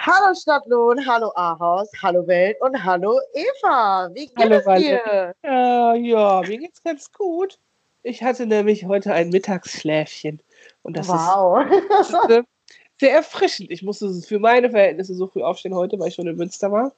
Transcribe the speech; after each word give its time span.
Hallo 0.00 0.32
Stadtlohn, 0.32 1.04
hallo 1.04 1.32
Ahaus, 1.34 1.90
hallo 2.00 2.24
Welt 2.28 2.56
und 2.60 2.84
hallo 2.84 3.18
Eva. 3.34 4.08
Wie 4.14 4.26
geht 4.26 4.38
Hallo, 4.38 4.54
es 4.64 4.80
dir? 4.80 5.34
Äh, 5.42 5.98
ja, 5.98 6.40
mir 6.46 6.58
geht's 6.58 6.80
ganz 6.84 7.10
gut. 7.10 7.58
Ich 8.04 8.22
hatte 8.22 8.46
nämlich 8.46 8.86
heute 8.86 9.12
ein 9.12 9.30
Mittagsschläfchen. 9.30 10.40
Und 10.82 10.96
das 10.96 11.08
wow. 11.08 11.66
ist 12.00 12.14
äh, 12.30 12.44
sehr 13.00 13.12
erfrischend. 13.12 13.72
Ich 13.72 13.82
musste 13.82 14.14
für 14.22 14.38
meine 14.38 14.70
Verhältnisse 14.70 15.16
so 15.16 15.26
früh 15.26 15.42
aufstehen 15.42 15.74
heute, 15.74 15.98
weil 15.98 16.08
ich 16.08 16.14
schon 16.14 16.28
in 16.28 16.36
Münster 16.36 16.70
war. 16.70 16.92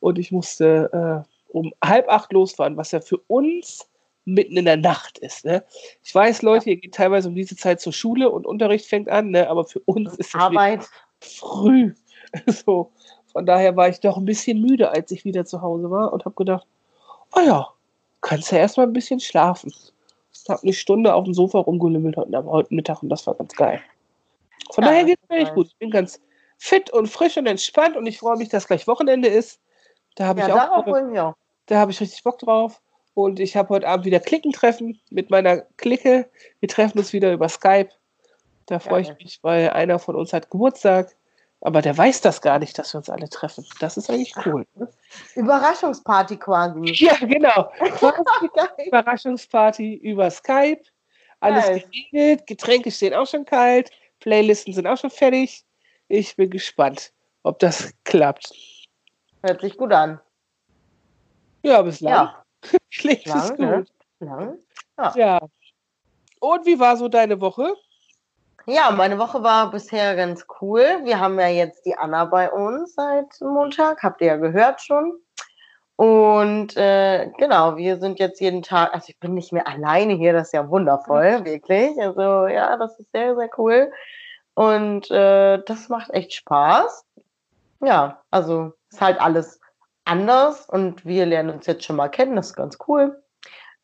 Und 0.00 0.18
ich 0.18 0.30
musste 0.30 1.24
äh, 1.24 1.28
um 1.50 1.72
halb 1.82 2.10
acht 2.10 2.30
losfahren, 2.30 2.76
was 2.76 2.92
ja 2.92 3.00
für 3.00 3.18
uns 3.26 3.88
mitten 4.26 4.58
in 4.58 4.66
der 4.66 4.76
Nacht 4.76 5.16
ist. 5.16 5.46
Ne? 5.46 5.64
Ich 6.02 6.14
weiß, 6.14 6.42
Leute, 6.42 6.68
ihr 6.68 6.76
geht 6.76 6.94
teilweise 6.94 7.30
um 7.30 7.34
diese 7.34 7.56
Zeit 7.56 7.80
zur 7.80 7.94
Schule 7.94 8.28
und 8.28 8.46
Unterricht 8.46 8.84
fängt 8.84 9.08
an, 9.08 9.30
ne? 9.30 9.48
aber 9.48 9.64
für 9.64 9.80
uns 9.80 10.14
ist 10.18 10.34
Arbeit. 10.34 10.86
früh. 11.20 11.94
So, 12.46 12.90
von 13.32 13.46
daher 13.46 13.76
war 13.76 13.88
ich 13.88 14.00
doch 14.00 14.16
ein 14.16 14.24
bisschen 14.24 14.60
müde, 14.60 14.90
als 14.90 15.10
ich 15.10 15.24
wieder 15.24 15.44
zu 15.44 15.62
Hause 15.62 15.90
war 15.90 16.12
und 16.12 16.24
habe 16.24 16.34
gedacht, 16.34 16.66
oh 17.36 17.40
ja, 17.40 17.68
kannst 18.20 18.52
ja 18.52 18.58
erstmal 18.58 18.86
ein 18.86 18.92
bisschen 18.92 19.20
schlafen. 19.20 19.72
Ich 20.32 20.48
habe 20.48 20.62
eine 20.62 20.72
Stunde 20.72 21.14
auf 21.14 21.24
dem 21.24 21.34
Sofa 21.34 21.58
rumgelümmelt 21.58 22.16
heute, 22.16 22.44
heute 22.44 22.74
Mittag 22.74 23.02
und 23.02 23.08
das 23.08 23.26
war 23.26 23.34
ganz 23.34 23.54
geil. 23.54 23.80
Von 24.72 24.84
Ja, 24.84 24.90
daher 24.90 25.04
geht 25.04 25.18
es 25.22 25.28
mir 25.28 25.36
echt 25.42 25.54
gut. 25.54 25.68
Ich 25.68 25.76
bin 25.76 25.90
ganz 25.90 26.20
fit 26.58 26.90
und 26.90 27.06
frisch 27.08 27.36
und 27.36 27.46
entspannt 27.46 27.96
und 27.96 28.06
ich 28.06 28.18
freue 28.18 28.36
mich, 28.36 28.48
dass 28.48 28.66
gleich 28.66 28.86
Wochenende 28.86 29.28
ist. 29.28 29.60
Da 30.16 30.26
habe 30.26 30.40
Ja, 30.40 30.46
ich 30.46 30.52
auch, 30.52 30.86
auch. 30.86 31.34
da 31.66 31.78
habe 31.78 31.90
ich 31.90 32.00
richtig 32.00 32.22
Bock 32.22 32.38
drauf. 32.38 32.80
Und 33.14 33.38
ich 33.38 33.56
habe 33.56 33.68
heute 33.68 33.86
Abend 33.86 34.06
wieder 34.06 34.18
Klickentreffen 34.18 35.00
mit 35.10 35.30
meiner 35.30 35.58
Clique. 35.76 36.28
Wir 36.58 36.68
treffen 36.68 36.98
uns 36.98 37.12
wieder 37.12 37.32
über 37.32 37.48
Skype. 37.48 37.90
Da 38.66 38.80
freue 38.80 39.02
ich 39.02 39.08
Geil. 39.08 39.16
mich, 39.22 39.38
weil 39.42 39.70
einer 39.70 39.98
von 40.00 40.16
uns 40.16 40.32
hat 40.32 40.50
Geburtstag. 40.50 41.14
Aber 41.64 41.80
der 41.80 41.96
weiß 41.96 42.20
das 42.20 42.42
gar 42.42 42.58
nicht, 42.58 42.78
dass 42.78 42.92
wir 42.92 42.98
uns 42.98 43.08
alle 43.08 43.28
treffen. 43.28 43.64
Das 43.80 43.96
ist 43.96 44.10
eigentlich 44.10 44.34
cool. 44.44 44.66
Ne? 44.74 44.86
Überraschungsparty 45.34 46.36
quasi. 46.36 46.92
Ja, 47.02 47.16
genau. 47.16 47.72
Überraschungsparty 48.86 49.94
über 49.94 50.30
Skype. 50.30 50.82
Alles 51.40 51.64
Geil. 51.64 51.84
geregelt. 51.90 52.46
Getränke 52.46 52.90
stehen 52.90 53.14
auch 53.14 53.26
schon 53.26 53.46
kalt. 53.46 53.90
Playlisten 54.20 54.74
sind 54.74 54.86
auch 54.86 54.98
schon 54.98 55.08
fertig. 55.10 55.64
Ich 56.08 56.36
bin 56.36 56.50
gespannt, 56.50 57.12
ob 57.44 57.58
das 57.60 57.94
klappt. 58.04 58.52
Hört 59.42 59.60
sich 59.62 59.76
gut 59.76 59.92
an. 59.92 60.20
Ja, 61.62 61.80
bislang 61.80 62.12
Ja, 62.12 62.44
klingt 62.92 63.26
es 63.26 63.34
Lang, 63.34 63.58
ne? 63.58 63.76
gut. 63.78 63.88
lang. 64.20 64.58
Ja. 65.16 65.40
Und 66.40 66.66
wie 66.66 66.78
war 66.78 66.98
so 66.98 67.08
deine 67.08 67.40
Woche? 67.40 67.74
Ja, 68.66 68.90
meine 68.90 69.18
Woche 69.18 69.42
war 69.42 69.70
bisher 69.70 70.16
ganz 70.16 70.46
cool. 70.60 70.84
Wir 71.02 71.20
haben 71.20 71.38
ja 71.38 71.48
jetzt 71.48 71.84
die 71.84 71.96
Anna 71.98 72.24
bei 72.24 72.50
uns 72.50 72.94
seit 72.94 73.38
Montag, 73.42 74.02
habt 74.02 74.22
ihr 74.22 74.28
ja 74.28 74.36
gehört 74.36 74.80
schon. 74.80 75.12
Und 75.96 76.74
äh, 76.76 77.30
genau, 77.36 77.76
wir 77.76 77.98
sind 77.98 78.18
jetzt 78.18 78.40
jeden 78.40 78.62
Tag, 78.62 78.94
also 78.94 79.06
ich 79.08 79.20
bin 79.20 79.34
nicht 79.34 79.52
mehr 79.52 79.68
alleine 79.68 80.14
hier, 80.14 80.32
das 80.32 80.48
ist 80.48 80.52
ja 80.54 80.68
wundervoll, 80.70 81.44
wirklich. 81.44 82.00
Also 82.00 82.46
ja, 82.46 82.76
das 82.78 82.98
ist 82.98 83.12
sehr, 83.12 83.36
sehr 83.36 83.50
cool. 83.58 83.92
Und 84.54 85.10
äh, 85.10 85.62
das 85.66 85.90
macht 85.90 86.10
echt 86.14 86.32
Spaß. 86.32 87.04
Ja, 87.80 88.22
also 88.30 88.72
ist 88.90 89.00
halt 89.00 89.20
alles 89.20 89.60
anders 90.06 90.66
und 90.68 91.04
wir 91.04 91.26
lernen 91.26 91.50
uns 91.50 91.66
jetzt 91.66 91.84
schon 91.84 91.96
mal 91.96 92.08
kennen, 92.08 92.36
das 92.36 92.46
ist 92.48 92.56
ganz 92.56 92.78
cool. 92.88 93.22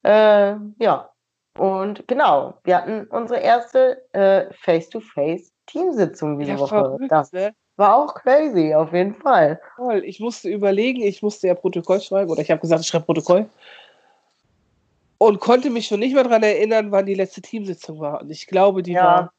Äh, 0.05 0.55
ja, 0.79 1.10
und 1.61 2.09
genau, 2.09 2.55
wir 2.65 2.79
hatten 2.79 3.07
unsere 3.09 3.41
erste 3.41 4.03
äh, 4.15 4.51
Face-to-Face-Teamsitzung 4.55 6.39
diese 6.39 6.53
Ja, 6.53 6.59
Woche. 6.59 6.69
verrückt, 6.69 7.05
Das 7.11 7.33
ne? 7.33 7.55
war 7.77 7.97
auch 7.97 8.15
crazy, 8.15 8.75
auf 8.75 8.95
jeden 8.95 9.15
Fall. 9.15 9.61
Toll. 9.77 10.03
Ich 10.07 10.21
musste 10.21 10.49
überlegen, 10.49 11.03
ich 11.03 11.23
musste 11.23 11.49
ja 11.49 11.55
Protokoll 11.55 12.01
schreiben 12.01 12.31
oder 12.31 12.41
ich 12.41 12.51
habe 12.51 12.63
gesagt, 12.63 12.81
ich 12.81 12.87
schreibe 12.87 13.05
Protokoll. 13.05 13.47
Und 15.19 15.39
konnte 15.39 15.69
mich 15.69 15.87
schon 15.87 16.01
nicht 16.01 16.15
mehr 16.15 16.25
daran 16.25 16.43
erinnern, 16.43 16.93
wann 16.93 17.05
die 17.05 17.15
letzte 17.15 17.43
Teamsitzung 17.43 18.01
war. 18.01 18.23
Und 18.23 18.31
ich 18.31 18.47
glaube, 18.47 18.83
die 18.83 18.93
Ja. 18.93 19.05
war 19.05 19.33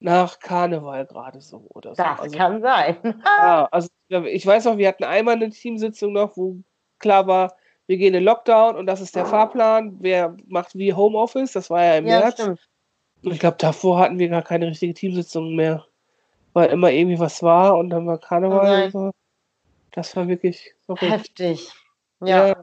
nach 0.00 0.40
Karneval 0.40 1.06
gerade 1.06 1.40
so 1.40 1.64
oder 1.68 1.94
so. 1.94 2.02
Das 2.02 2.18
Also, 2.18 2.36
kann 2.36 2.60
sein. 2.60 2.96
ja, 3.24 3.68
also 3.70 3.88
ich 4.08 4.44
weiß 4.44 4.66
auch, 4.66 4.78
wir 4.78 4.88
hatten 4.88 5.04
einmal 5.04 5.36
eine 5.36 5.50
Teamsitzung 5.50 6.12
noch, 6.12 6.36
wo 6.36 6.56
klar 6.98 7.28
war, 7.28 7.56
wir 7.86 7.96
gehen 7.96 8.14
in 8.14 8.24
Lockdown 8.24 8.76
und 8.76 8.86
das 8.86 9.00
ist 9.00 9.14
der 9.16 9.26
Fahrplan. 9.26 9.96
Wer 10.00 10.36
macht 10.46 10.74
wie 10.74 10.94
Homeoffice? 10.94 11.52
Das 11.52 11.68
war 11.70 11.84
ja 11.84 11.96
im 11.96 12.06
ja, 12.06 12.20
März. 12.20 12.34
stimmt. 12.34 12.68
Und 13.24 13.32
ich 13.32 13.38
glaube, 13.40 13.56
davor 13.58 13.98
hatten 13.98 14.18
wir 14.18 14.28
gar 14.28 14.42
keine 14.42 14.66
richtige 14.68 14.94
Teamsitzung 14.94 15.54
mehr. 15.54 15.84
Weil 16.54 16.70
immer 16.70 16.90
irgendwie 16.90 17.18
was 17.18 17.42
war 17.42 17.76
und 17.76 17.90
dann 17.90 18.06
war 18.06 18.18
Karneval 18.18 18.64
Nein. 18.64 18.84
und 18.86 18.90
so. 18.92 19.10
Das 19.92 20.14
war 20.16 20.28
wirklich 20.28 20.74
verrückt. 20.84 21.02
Heftig. 21.10 21.70
Ja. 22.20 22.48
Ja, 22.48 22.56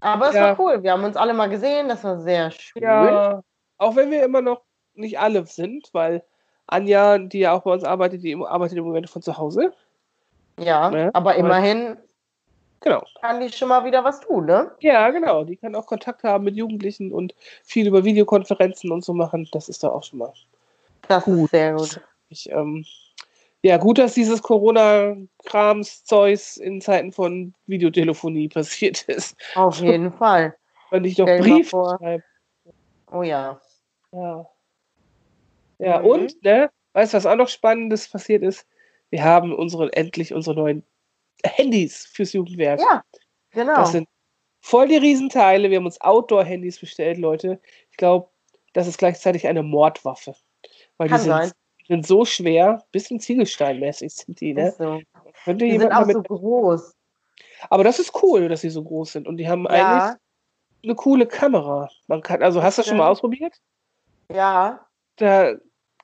Aber 0.00 0.28
es 0.28 0.34
Ja. 0.36 0.42
war 0.56 0.60
cool. 0.60 0.82
Wir 0.82 0.92
haben 0.92 1.04
uns 1.04 1.16
alle 1.16 1.34
mal 1.34 1.48
gesehen. 1.48 1.88
Das 1.88 2.04
war 2.04 2.20
sehr 2.20 2.50
schön. 2.50 2.82
ja. 2.82 3.42
Auch 3.78 3.94
wenn 3.96 4.10
wir 4.10 4.22
immer 4.24 4.40
noch 4.42 4.62
nicht 4.94 5.18
alle 5.18 5.44
sind, 5.46 5.88
weil 5.92 6.22
Anja, 6.66 7.18
die 7.18 7.38
ja 7.40 7.52
auch 7.52 7.62
bei 7.62 7.72
uns 7.72 7.84
arbeitet, 7.84 8.22
die 8.22 8.34
arbeitet 8.36 8.76
im 8.78 8.84
Moment 8.84 9.08
von 9.08 9.22
zu 9.22 9.36
Hause. 9.38 9.72
Ja, 10.58 10.90
Ne? 10.90 11.10
aber 11.14 11.30
Aber- 11.30 11.34
immerhin 11.36 11.96
Genau. 12.80 13.02
kann 13.20 13.40
die 13.40 13.50
schon 13.50 13.68
mal 13.68 13.84
wieder 13.84 14.04
was 14.04 14.20
tun, 14.20 14.46
ne? 14.46 14.70
Ja, 14.80 15.10
genau. 15.10 15.42
Die 15.44 15.56
kann 15.56 15.74
auch 15.74 15.86
Kontakt 15.86 16.22
haben 16.22 16.44
mit 16.44 16.54
Jugendlichen 16.56 17.12
und 17.12 17.34
viel 17.64 17.86
über 17.88 18.04
Videokonferenzen 18.04 18.92
und 18.92 19.04
so 19.04 19.12
machen. 19.14 19.48
Das 19.52 19.68
ist 19.68 19.82
da 19.82 19.88
auch 19.88 20.04
schon 20.04 20.20
mal. 20.20 20.32
Das 21.08 21.24
Gut. 21.24 21.44
ist 21.44 21.50
sehr 21.50 21.74
gut. 21.74 22.00
Ich, 22.28 22.48
ähm, 22.50 22.84
ja, 23.62 23.76
gut, 23.78 23.98
dass 23.98 24.14
dieses 24.14 24.42
Corona-Krams-Zeus 24.42 26.58
in 26.58 26.80
Zeiten 26.80 27.10
von 27.12 27.54
Videotelefonie 27.66 28.48
passiert 28.54 29.02
ist. 29.08 29.36
Auf 29.54 29.80
jeden 29.80 30.12
Fall. 30.18 30.54
Wenn 30.90 31.04
ich 31.04 31.18
noch 31.18 31.26
Stell 31.26 31.42
dir 31.42 31.48
mal 31.48 31.54
Brief 31.56 31.70
vor. 31.70 31.96
schreibe. 31.98 32.22
Oh 33.10 33.22
ja. 33.22 33.60
Ja. 34.12 34.46
Ja, 35.78 36.00
Mhm. 36.00 36.06
und, 36.06 36.42
ne, 36.44 36.70
weißt 36.92 37.12
du, 37.12 37.16
was 37.16 37.26
auch 37.26 37.36
noch 37.36 37.48
Spannendes 37.48 38.08
passiert 38.08 38.42
ist? 38.42 38.66
Wir 39.10 39.24
haben 39.24 39.54
unsere, 39.54 39.92
endlich 39.94 40.34
unsere 40.34 40.54
neuen 40.56 40.82
Handys 41.44 42.06
fürs 42.06 42.32
Jugendwerk. 42.32 42.80
Ja, 42.80 43.02
genau. 43.50 43.76
Das 43.76 43.92
sind 43.92 44.08
voll 44.60 44.88
die 44.88 44.96
Riesenteile. 44.96 45.70
Wir 45.70 45.78
haben 45.78 45.86
uns 45.86 46.00
Outdoor-Handys 46.00 46.80
bestellt, 46.80 47.18
Leute. 47.18 47.60
Ich 47.90 47.96
glaube, 47.96 48.28
das 48.72 48.86
ist 48.86 48.98
gleichzeitig 48.98 49.46
eine 49.46 49.62
Mordwaffe. 49.62 50.34
Weil 50.96 51.08
Kann 51.08 51.18
die 51.18 51.24
sind, 51.24 51.32
sein. 51.32 51.52
sind 51.86 52.06
so 52.06 52.24
schwer, 52.24 52.84
bisschen 52.92 53.20
Ziegelsteinmäßig 53.20 54.12
sind 54.12 54.40
die, 54.40 54.52
ne? 54.54 54.74
So. 54.76 55.00
Könnte 55.44 55.64
Die 55.64 55.78
sind 55.78 55.92
auch 55.92 56.06
so 56.10 56.22
groß. 56.22 56.94
aber 57.70 57.84
das 57.84 57.98
ist 57.98 58.12
cool, 58.22 58.48
dass 58.48 58.60
sie 58.62 58.70
so 58.70 58.82
groß 58.82 59.12
sind. 59.12 59.28
Und 59.28 59.36
die 59.36 59.48
haben 59.48 59.66
eigentlich 59.66 59.80
Ja, 59.80 60.16
eine 60.82 60.94
coole 60.96 61.26
Kamera. 61.26 61.88
Man 62.08 62.20
kann, 62.22 62.42
also 62.42 62.62
hast 62.62 62.78
du 62.78 62.82
das 62.82 62.88
schon 62.88 62.98
mal 62.98 63.08
ausprobiert? 63.08 63.54
ja. 64.32 64.84
Da 65.16 65.54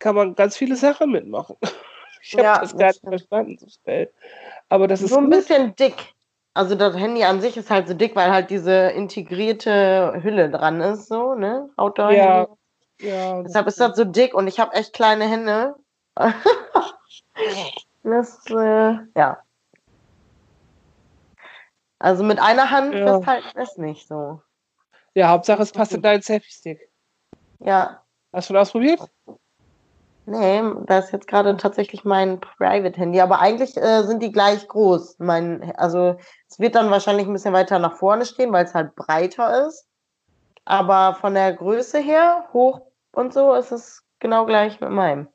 kann 0.01 0.17
man 0.17 0.35
ganz 0.35 0.57
viele 0.57 0.75
Sachen 0.77 1.13
mitmachen. 1.13 1.57
Ich 2.27 2.33
habe 2.35 2.43
Ja, 2.45 2.59
das 2.61 2.77
gar 2.77 2.87
nicht 2.89 3.01
verstanden, 3.01 3.59
so 3.59 3.67
schnell. 3.69 4.11
Aber 4.71 4.89
das 4.89 5.03
ist 5.03 5.11
So 5.11 5.19
ein 5.19 5.25
gut. 5.25 5.35
bisschen 5.35 5.77
dick. 5.77 6.15
Also 6.55 6.75
das 6.75 6.97
Handy 6.97 7.23
an 7.25 7.41
sich 7.41 7.57
ist 7.57 7.71
halt 7.71 7.87
so 7.89 7.95
dick, 7.95 8.17
weil 8.17 8.33
halt 8.33 8.49
diese 8.49 8.73
integrierte 8.91 10.21
Hülle 10.23 10.51
dran 10.51 10.81
ist, 10.81 11.09
so, 11.09 11.35
ne? 11.35 11.69
Outdoor. 11.77 12.13
Ja, 12.13 12.47
ja, 13.01 13.43
Deshalb 13.43 13.67
ist 13.67 13.79
das 13.81 13.97
so 13.97 14.05
dick 14.05 14.35
und 14.35 14.47
ich 14.47 14.59
habe 14.61 14.73
echt 14.75 14.93
kleine 14.95 15.29
Hände. 15.29 15.75
das, 18.05 18.47
äh, 18.51 18.97
ja. 19.17 19.43
Also 21.99 22.23
mit 22.25 22.39
einer 22.39 22.71
Hand 22.71 22.95
Ja. 22.95 23.15
festhalten 23.15 23.59
ist 23.59 23.79
nicht 23.79 24.07
so. 24.09 24.41
ja, 25.15 25.29
Hauptsache 25.29 25.63
es 25.63 25.73
passt 25.73 25.93
in 25.93 26.03
deinen 26.03 26.23
Selfie-Stick. 26.23 26.89
Ja. 27.59 28.03
Hast 28.33 28.49
du 28.49 28.55
schon 28.55 28.61
ausprobiert? 28.61 29.01
Nee, 30.27 30.63
das 30.87 31.07
ist 31.07 31.13
jetzt 31.13 31.27
gerade 31.27 31.57
tatsächlich 31.57 32.05
mein 32.05 32.41
Private-Handy, 32.41 33.21
aber 33.21 33.41
eigentlich 33.41 33.77
äh, 33.77 34.03
sind 34.05 34.23
die 34.23 34.33
gleich 34.33 34.67
groß. 34.69 35.17
Mein, 35.19 35.75
also 35.77 36.17
es 36.49 36.59
wird 36.59 36.75
dann 36.77 36.91
wahrscheinlich 36.91 37.27
ein 37.27 37.33
bisschen 37.35 37.53
weiter 37.53 37.79
nach 37.79 37.97
vorne 37.97 38.25
stehen, 38.25 38.53
weil 38.53 38.65
es 38.65 38.75
halt 38.75 38.95
breiter 38.95 39.67
ist. 39.67 39.87
Aber 40.65 41.15
von 41.21 41.35
der 41.35 41.53
Größe 41.53 41.99
her, 41.99 42.49
hoch 42.55 42.81
und 43.13 43.35
so, 43.35 43.53
ist 43.53 43.71
es 43.71 44.03
genau 44.19 44.47
gleich 44.47 44.81
mit 44.81 44.91
meinem. 44.91 45.29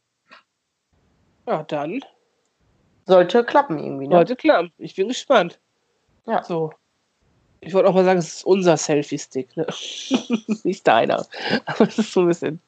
Ja, 1.45 1.63
dann. 1.63 2.01
Sollte 3.05 3.43
klappen 3.43 3.77
irgendwie, 3.77 4.07
ne? 4.07 4.17
Heute 4.17 4.35
klar. 4.35 4.69
Ich 4.77 4.95
bin 4.95 5.07
gespannt. 5.07 5.59
Ja. 6.25 6.43
So. 6.43 6.71
Ich 7.61 7.73
wollte 7.73 7.89
auch 7.89 7.93
mal 7.93 8.05
sagen, 8.05 8.19
es 8.19 8.37
ist 8.37 8.45
unser 8.45 8.77
Selfie-Stick, 8.77 9.55
ne? 9.55 9.67
nicht 10.63 10.87
deiner. 10.87 11.25
Aber 11.65 11.87
es 11.87 11.97
ist 11.99 12.13
so 12.13 12.21
ein 12.21 12.27
bisschen. 12.27 12.61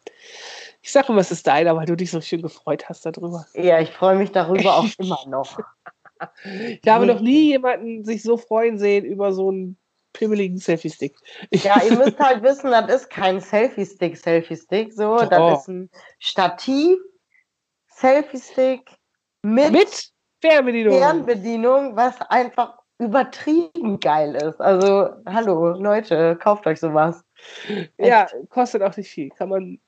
Ich 0.82 0.92
sage 0.92 1.10
immer, 1.10 1.22
es 1.22 1.32
ist 1.32 1.46
deiner, 1.46 1.76
weil 1.76 1.86
du 1.86 1.96
dich 1.96 2.12
so 2.12 2.22
schön 2.22 2.42
gefreut 2.42 2.90
hast 2.90 3.06
darüber. 3.06 3.46
Ja, 3.54 3.80
ich 3.80 3.92
freue 3.92 4.16
mich 4.16 4.32
darüber 4.32 4.78
auch 4.78 4.86
immer 4.98 5.20
noch. 5.28 5.60
Ich 6.82 6.88
habe 6.88 7.06
noch 7.06 7.20
nie 7.20 7.50
jemanden 7.50 8.04
sich 8.04 8.24
so 8.24 8.38
freuen 8.38 8.78
sehen 8.78 9.06
über 9.06 9.34
so 9.34 9.50
einen 9.50 9.78
pimmeligen 10.14 10.58
Selfie-Stick. 10.58 11.16
Ja, 11.52 11.82
ihr 11.84 11.98
müsst 11.98 12.20
halt 12.20 12.44
wissen, 12.44 12.72
das 12.72 13.04
ist 13.04 13.10
kein 13.10 13.40
Selfie-Stick, 13.40 14.18
Selfie-Stick, 14.18 14.94
so. 14.94 15.18
Doch. 15.18 15.30
Das 15.30 15.62
ist 15.62 15.68
ein 15.68 15.90
Stativ, 16.20 16.98
Selfie-Stick 17.88 18.90
mit, 19.44 19.72
Mit 19.72 20.12
Fernbedienung. 20.42 20.98
Fernbedienung, 20.98 21.96
was 21.96 22.20
einfach 22.30 22.78
übertrieben 23.00 24.00
geil 24.00 24.36
ist. 24.36 24.62
Also, 24.62 25.10
hallo, 25.26 25.70
Leute, 25.72 26.36
kauft 26.36 26.68
euch 26.68 26.80
sowas. 26.80 27.24
Ja, 27.98 28.28
kostet 28.50 28.84
auch 28.84 28.96
nicht 28.96 29.10
viel. 29.10 29.30
Kann 29.30 29.50
man 29.50 29.80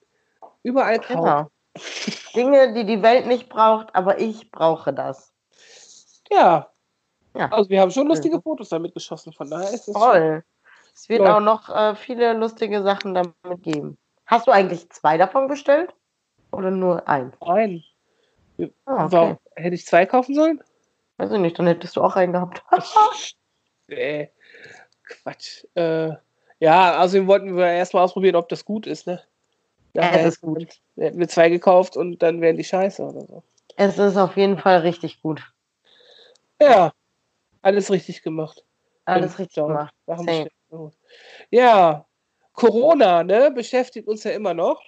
überall 0.63 1.00
kaufen. 1.00 1.24
Genau. 1.24 1.50
Dinge, 2.36 2.74
die 2.74 2.86
die 2.86 3.01
Welt 3.01 3.25
nicht 3.25 3.50
braucht, 3.50 3.94
aber 3.95 4.19
ich 4.19 4.51
brauche 4.51 4.94
das. 4.94 5.33
Ja. 6.31 6.69
Ja. 7.36 7.51
Also 7.51 7.69
wir 7.69 7.81
haben 7.81 7.92
schon 7.92 8.07
lustige 8.07 8.42
Fotos 8.42 8.69
damit 8.69 8.94
geschossen, 8.94 9.33
von 9.33 9.50
daher 9.50 9.71
ist 9.71 9.88
es 9.88 9.94
Toll. 9.94 10.44
Es 10.94 11.10
wird 11.10 11.21
Ja. 11.21 11.38
auch 11.38 11.42
noch 11.42 11.69
äh, 11.69 11.95
viele 11.95 12.33
lustige 12.33 12.83
Sachen 12.83 13.15
damit 13.15 13.33
geben. 13.63 13.98
Hast 14.27 14.48
du 14.48 14.51
eigentlich 14.51 14.89
zwei 14.92 15.18
davon 15.18 15.48
bestellt? 15.48 15.94
Oder 16.51 16.69
nur 16.69 17.07
ein? 17.07 17.33
Nein. 17.44 17.83
Ah, 18.86 19.06
okay. 19.06 19.16
Warum? 19.16 19.38
Hätte 19.56 19.75
ich 19.75 19.86
zwei 19.86 20.06
kaufen 20.06 20.36
sollen? 20.36 20.63
Weiß 21.18 21.31
ich 21.31 21.39
nicht, 21.39 21.57
dann 21.57 21.68
hättest 21.68 21.95
du 21.95 22.01
auch 22.01 22.16
einen 22.16 22.33
gehabt. 22.33 22.63
äh, 23.88 24.27
Quatsch. 25.04 25.66
Äh, 25.74 26.12
ja, 26.59 27.01
außerdem 27.01 27.27
wollten 27.27 27.57
wir 27.57 27.66
erstmal 27.66 28.04
ausprobieren, 28.04 28.36
ob 28.36 28.48
das 28.50 28.63
gut 28.63 28.86
ist, 28.86 29.07
ne? 29.07 29.21
Ja, 29.94 30.01
Nachher 30.01 30.25
es 30.28 30.36
ist 30.36 30.42
gut. 30.42 30.80
Hätten 30.95 31.19
wir 31.19 31.28
zwei 31.28 31.50
gekauft 31.50 31.98
und 31.98 32.22
dann 32.22 32.42
wären 32.42 32.57
die 32.57 32.63
scheiße 32.63 33.04
oder 33.04 33.22
so. 33.22 33.44
Es 33.75 33.98
ist 33.98 34.18
auf 34.18 34.36
jeden 34.38 34.57
Fall 34.57 34.80
richtig 34.80 35.22
gut. 35.22 35.44
Ja, 36.62 36.92
alles 37.62 37.92
richtig 37.92 38.24
gemacht. 38.24 38.63
Alles 39.06 39.38
richtig 39.40 39.56
gemacht. 39.56 39.94
Ja, 41.50 42.06
Corona, 42.54 43.24
ne, 43.24 43.51
beschäftigt 43.54 44.07
uns 44.07 44.24
ja 44.24 44.31
immer 44.31 44.54
noch. 44.54 44.81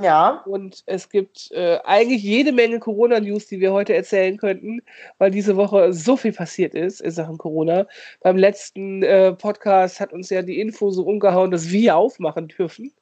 Ja, 0.00 0.42
Und 0.46 0.82
es 0.86 1.10
gibt 1.10 1.50
äh, 1.52 1.78
eigentlich 1.84 2.22
jede 2.22 2.52
Menge 2.52 2.80
Corona-News, 2.80 3.46
die 3.46 3.60
wir 3.60 3.72
heute 3.72 3.94
erzählen 3.94 4.38
könnten, 4.38 4.80
weil 5.18 5.30
diese 5.30 5.56
Woche 5.56 5.92
so 5.92 6.16
viel 6.16 6.32
passiert 6.32 6.74
ist 6.74 7.00
in 7.00 7.10
Sachen 7.10 7.36
Corona. 7.36 7.86
Beim 8.20 8.36
letzten 8.36 9.02
äh, 9.02 9.32
Podcast 9.34 10.00
hat 10.00 10.12
uns 10.12 10.30
ja 10.30 10.42
die 10.42 10.58
Info 10.58 10.90
so 10.90 11.04
umgehauen, 11.04 11.50
dass 11.50 11.70
wir 11.70 11.96
aufmachen 11.96 12.48
dürfen. 12.48 12.92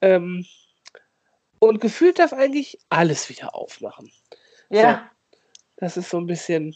Ähm, 0.00 0.46
und 1.58 1.80
gefühlt 1.80 2.18
darf 2.18 2.32
eigentlich 2.32 2.78
alles 2.88 3.28
wieder 3.28 3.54
aufmachen. 3.54 4.10
ja. 4.70 5.10
Das 5.80 5.96
ist 5.96 6.10
so 6.10 6.18
ein 6.18 6.26
bisschen. 6.26 6.74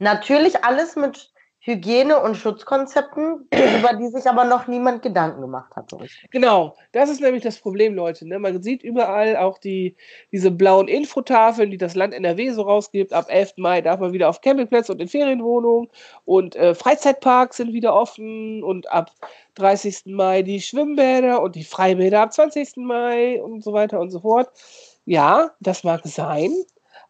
Natürlich 0.00 0.64
alles 0.64 0.96
mit 0.96 1.32
Hygiene- 1.64 2.20
und 2.20 2.36
Schutzkonzepten, 2.36 3.48
über 3.78 3.92
die 3.94 4.08
sich 4.08 4.26
aber 4.26 4.44
noch 4.44 4.66
niemand 4.66 5.02
Gedanken 5.02 5.40
gemacht 5.40 5.70
hat. 5.76 5.88
So. 5.90 6.00
Genau, 6.32 6.76
das 6.90 7.08
ist 7.08 7.20
nämlich 7.20 7.44
das 7.44 7.58
Problem, 7.58 7.94
Leute. 7.94 8.26
Ne? 8.26 8.40
Man 8.40 8.60
sieht 8.60 8.82
überall 8.82 9.36
auch 9.36 9.58
die, 9.58 9.94
diese 10.32 10.50
blauen 10.50 10.88
Infotafeln, 10.88 11.70
die 11.70 11.78
das 11.78 11.94
Land 11.94 12.14
NRW 12.14 12.50
so 12.50 12.62
rausgibt. 12.62 13.12
Ab 13.12 13.26
11. 13.28 13.54
Mai 13.58 13.80
darf 13.80 14.00
man 14.00 14.12
wieder 14.12 14.28
auf 14.28 14.40
Campingplätzen 14.40 14.94
und 14.96 15.00
in 15.00 15.06
Ferienwohnungen. 15.06 15.88
Und 16.24 16.56
äh, 16.56 16.74
Freizeitparks 16.74 17.58
sind 17.58 17.72
wieder 17.72 17.94
offen. 17.94 18.64
Und 18.64 18.90
ab 18.90 19.12
30. 19.54 20.02
Mai 20.06 20.42
die 20.42 20.60
Schwimmbäder 20.60 21.42
und 21.42 21.54
die 21.54 21.64
Freibäder 21.64 22.22
ab 22.22 22.32
20. 22.32 22.76
Mai 22.78 23.42
und 23.42 23.62
so 23.62 23.72
weiter 23.72 24.00
und 24.00 24.10
so 24.10 24.20
fort. 24.20 24.50
Ja, 25.04 25.50
das 25.60 25.84
mag 25.84 26.02
sein. 26.04 26.52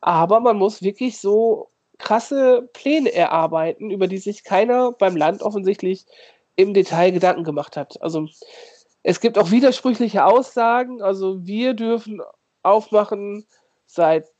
Aber 0.00 0.40
man 0.40 0.56
muss 0.56 0.82
wirklich 0.82 1.18
so 1.18 1.68
krasse 1.98 2.68
Pläne 2.72 3.12
erarbeiten, 3.12 3.90
über 3.90 4.08
die 4.08 4.18
sich 4.18 4.44
keiner 4.44 4.92
beim 4.92 5.16
Land 5.16 5.42
offensichtlich 5.42 6.04
im 6.56 6.74
Detail 6.74 7.12
Gedanken 7.12 7.44
gemacht 7.44 7.76
hat. 7.76 8.00
Also 8.02 8.28
es 9.02 9.20
gibt 9.20 9.38
auch 9.38 9.50
widersprüchliche 9.50 10.24
Aussagen. 10.24 11.02
Also 11.02 11.46
wir 11.46 11.74
dürfen 11.74 12.20
aufmachen 12.62 13.46
seit 13.86 14.31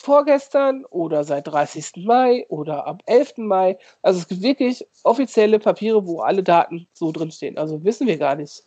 vorgestern 0.00 0.84
oder 0.86 1.24
seit 1.24 1.46
30. 1.48 2.04
Mai 2.04 2.46
oder 2.48 2.86
ab 2.86 3.02
11. 3.06 3.34
Mai. 3.38 3.78
Also 4.02 4.20
es 4.20 4.28
gibt 4.28 4.42
wirklich 4.42 4.86
offizielle 5.02 5.58
Papiere, 5.58 6.06
wo 6.06 6.20
alle 6.20 6.42
Daten 6.42 6.88
so 6.94 7.12
drinstehen. 7.12 7.58
Also 7.58 7.84
wissen 7.84 8.06
wir 8.06 8.16
gar 8.16 8.36
nicht, 8.36 8.62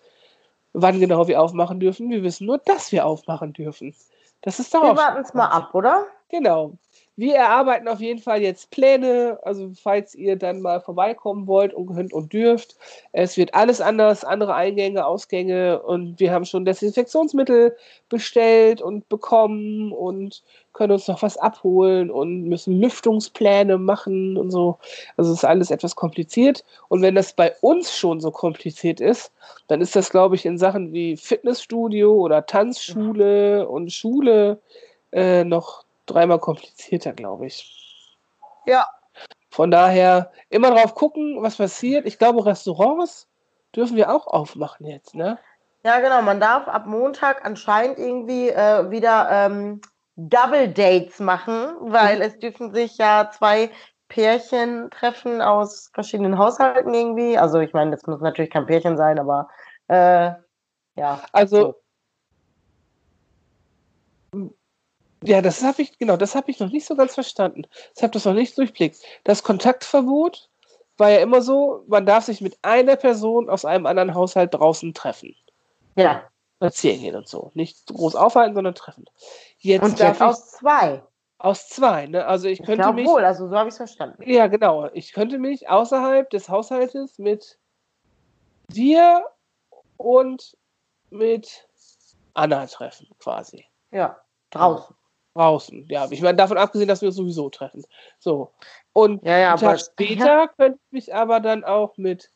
wann 0.73 0.99
genau 0.99 1.27
wir 1.27 1.41
aufmachen 1.41 1.79
dürfen. 1.79 2.09
Wir 2.09 2.23
wissen 2.23 2.45
nur, 2.47 2.57
dass 2.59 2.91
wir 2.91 3.05
aufmachen 3.05 3.53
dürfen. 3.53 3.95
Das 4.41 4.59
ist 4.59 4.73
Wir 4.73 4.81
darauf. 4.81 4.97
warten 4.97 5.21
es 5.21 5.33
mal 5.33 5.47
ab, 5.47 5.73
oder? 5.73 6.05
Genau. 6.31 6.77
Wir 7.17 7.35
erarbeiten 7.35 7.89
auf 7.89 7.99
jeden 7.99 8.21
Fall 8.21 8.41
jetzt 8.41 8.71
Pläne, 8.71 9.37
also 9.43 9.71
falls 9.79 10.15
ihr 10.15 10.37
dann 10.37 10.61
mal 10.61 10.79
vorbeikommen 10.79 11.45
wollt 11.45 11.73
und 11.73 11.87
könnt 11.87 12.13
und 12.13 12.31
dürft. 12.31 12.77
Es 13.11 13.35
wird 13.35 13.53
alles 13.53 13.81
anders, 13.81 14.23
andere 14.23 14.55
Eingänge, 14.55 15.05
Ausgänge 15.05 15.83
und 15.83 16.19
wir 16.21 16.31
haben 16.31 16.45
schon 16.45 16.63
Desinfektionsmittel 16.63 17.75
bestellt 18.07 18.81
und 18.81 19.09
bekommen 19.09 19.91
und 19.91 20.41
können 20.71 20.93
uns 20.93 21.09
noch 21.09 21.21
was 21.21 21.37
abholen 21.37 22.09
und 22.09 22.45
müssen 22.45 22.79
Lüftungspläne 22.79 23.77
machen 23.77 24.37
und 24.37 24.49
so. 24.49 24.77
Also 25.17 25.33
ist 25.33 25.43
alles 25.43 25.69
etwas 25.69 25.97
kompliziert. 25.97 26.63
Und 26.87 27.01
wenn 27.01 27.15
das 27.15 27.33
bei 27.33 27.53
uns 27.59 27.95
schon 27.95 28.21
so 28.21 28.31
kompliziert 28.31 29.01
ist, 29.01 29.33
dann 29.67 29.81
ist 29.81 29.97
das, 29.97 30.11
glaube 30.11 30.35
ich, 30.35 30.45
in 30.45 30.57
Sachen 30.57 30.93
wie 30.93 31.17
Fitnessstudio 31.17 32.13
oder 32.13 32.45
Tanzschule 32.45 33.67
und 33.67 33.91
Schule 33.91 34.61
äh, 35.11 35.43
noch 35.43 35.83
dreimal 36.11 36.39
komplizierter, 36.39 37.13
glaube 37.13 37.47
ich. 37.47 38.17
Ja. 38.65 38.87
Von 39.49 39.71
daher 39.71 40.31
immer 40.49 40.71
drauf 40.71 40.95
gucken, 40.95 41.41
was 41.41 41.57
passiert. 41.57 42.05
Ich 42.05 42.17
glaube, 42.17 42.45
Restaurants 42.45 43.27
dürfen 43.75 43.97
wir 43.97 44.13
auch 44.13 44.27
aufmachen 44.27 44.85
jetzt, 44.85 45.15
ne? 45.15 45.37
Ja, 45.83 45.99
genau. 45.99 46.21
Man 46.21 46.39
darf 46.39 46.67
ab 46.67 46.85
Montag 46.85 47.43
anscheinend 47.43 47.97
irgendwie 47.97 48.49
äh, 48.49 48.89
wieder 48.91 49.27
ähm, 49.29 49.81
Double 50.15 50.69
Dates 50.69 51.19
machen, 51.19 51.75
weil 51.79 52.21
es 52.21 52.37
dürfen 52.39 52.73
sich 52.73 52.97
ja 52.97 53.29
zwei 53.31 53.71
Pärchen 54.07 54.89
treffen 54.91 55.41
aus 55.41 55.89
verschiedenen 55.93 56.37
Haushalten 56.37 56.93
irgendwie. 56.93 57.37
Also 57.37 57.59
ich 57.59 57.73
meine, 57.73 57.91
das 57.91 58.05
muss 58.05 58.21
natürlich 58.21 58.51
kein 58.51 58.65
Pärchen 58.65 58.97
sein, 58.97 59.19
aber 59.19 59.49
äh, 59.87 60.31
ja. 60.95 61.21
Also 61.31 61.80
ja, 65.23 65.41
das 65.41 65.63
habe 65.63 65.81
ich 65.81 65.97
genau, 65.97 66.17
das 66.17 66.35
habe 66.35 66.49
ich 66.51 66.59
noch 66.59 66.71
nicht 66.71 66.85
so 66.85 66.95
ganz 66.95 67.13
verstanden. 67.13 67.63
Ich 67.95 68.01
habe 68.03 68.11
das 68.13 68.25
noch 68.25 68.33
nicht 68.33 68.57
durchblickt. 68.57 68.97
Das 69.23 69.43
Kontaktverbot 69.43 70.49
war 70.97 71.09
ja 71.09 71.19
immer 71.19 71.41
so, 71.41 71.83
man 71.87 72.05
darf 72.05 72.25
sich 72.25 72.41
mit 72.41 72.57
einer 72.63 72.95
Person 72.95 73.49
aus 73.49 73.65
einem 73.65 73.85
anderen 73.85 74.13
Haushalt 74.15 74.53
draußen 74.53 74.93
treffen. 74.93 75.35
Ja. 75.95 76.23
Spazieren 76.57 77.01
gehen 77.01 77.15
und 77.15 77.27
so. 77.27 77.51
Nicht 77.55 77.87
groß 77.87 78.15
aufhalten, 78.15 78.53
sondern 78.55 78.75
treffen. 78.75 79.05
Jetzt 79.57 79.83
Und 79.83 79.99
darf 79.99 80.09
jetzt 80.09 80.17
ich 80.17 80.21
aus 80.21 80.51
zwei. 80.51 81.03
aus 81.39 81.69
zwei, 81.69 82.05
ne? 82.05 82.25
Also 82.25 82.47
ich 82.47 82.59
Ich 82.59 82.65
könnte 82.65 82.83
glaube 82.83 83.01
mich. 83.01 83.07
wohl, 83.07 83.25
also 83.25 83.47
so 83.47 83.55
habe 83.55 83.67
ich 83.69 83.73
es 83.73 83.77
verstanden. 83.77 84.21
Ja, 84.29 84.45
genau. 84.47 84.89
Ich 84.93 85.13
könnte 85.13 85.39
mich 85.39 85.69
außerhalb 85.69 86.29
des 86.29 86.49
Haushaltes 86.49 87.17
mit 87.17 87.57
dir 88.67 89.25
und 89.97 90.55
mit 91.09 91.67
Anna 92.35 92.65
treffen, 92.67 93.07
quasi. 93.19 93.65
Ja. 93.91 94.19
Draußen. 94.51 94.95
Draußen. 95.33 95.85
Ja, 95.89 96.07
ich 96.11 96.21
meine, 96.21 96.35
davon 96.35 96.57
abgesehen, 96.57 96.87
dass 96.87 97.01
wir 97.01 97.07
uns 97.07 97.15
sowieso 97.15 97.49
treffen. 97.49 97.85
So. 98.19 98.51
Und 98.93 99.23
Ja, 99.23 99.37
ja, 99.37 99.49
einen 99.51 99.59
Tag 99.59 99.79
später 99.79 100.49
könnte 100.57 100.79
ich 100.87 100.91
mich 100.91 101.15
aber 101.15 101.39
dann 101.39 101.63
auch 101.63 101.95
mit 101.97 102.29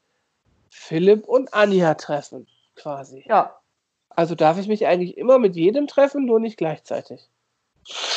Philipp 0.70 1.28
und 1.28 1.54
Anja 1.54 1.94
treffen, 1.96 2.48
quasi. 2.76 3.26
Ja. 3.28 3.60
Also 4.10 4.36
darf 4.36 4.58
ich 4.58 4.68
mich 4.68 4.88
eigentlich 4.88 5.18
immer 5.18 5.40
mit 5.40 5.56
jedem 5.58 5.88
treffen, 5.88 6.26
nur 6.26 6.40
nicht 6.40 6.58
gleichzeitig. 6.58 7.30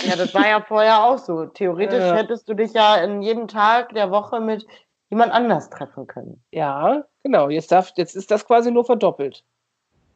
Ja, 0.07 0.17
das 0.17 0.33
war 0.33 0.47
ja 0.49 0.63
vorher 0.63 1.05
auch 1.05 1.19
so. 1.19 1.47
Theoretisch 1.47 1.99
Ja. 1.99 2.15
hättest 2.15 2.49
du 2.49 2.55
dich 2.55 2.73
ja 2.73 2.97
in 2.97 3.21
jedem 3.21 3.49
Tag 3.49 3.93
der 3.95 4.11
Woche 4.11 4.41
mit 4.41 4.65
jemand 5.11 5.33
anders 5.33 5.71
treffen 5.71 6.07
können. 6.07 6.43
Ja, 6.53 7.05
genau. 7.23 7.49
Jetzt, 7.49 7.73
darf, 7.73 7.93
jetzt 7.97 8.15
ist 8.15 8.31
das 8.31 8.47
quasi 8.47 8.71
nur 8.71 8.85
verdoppelt. 8.85 9.45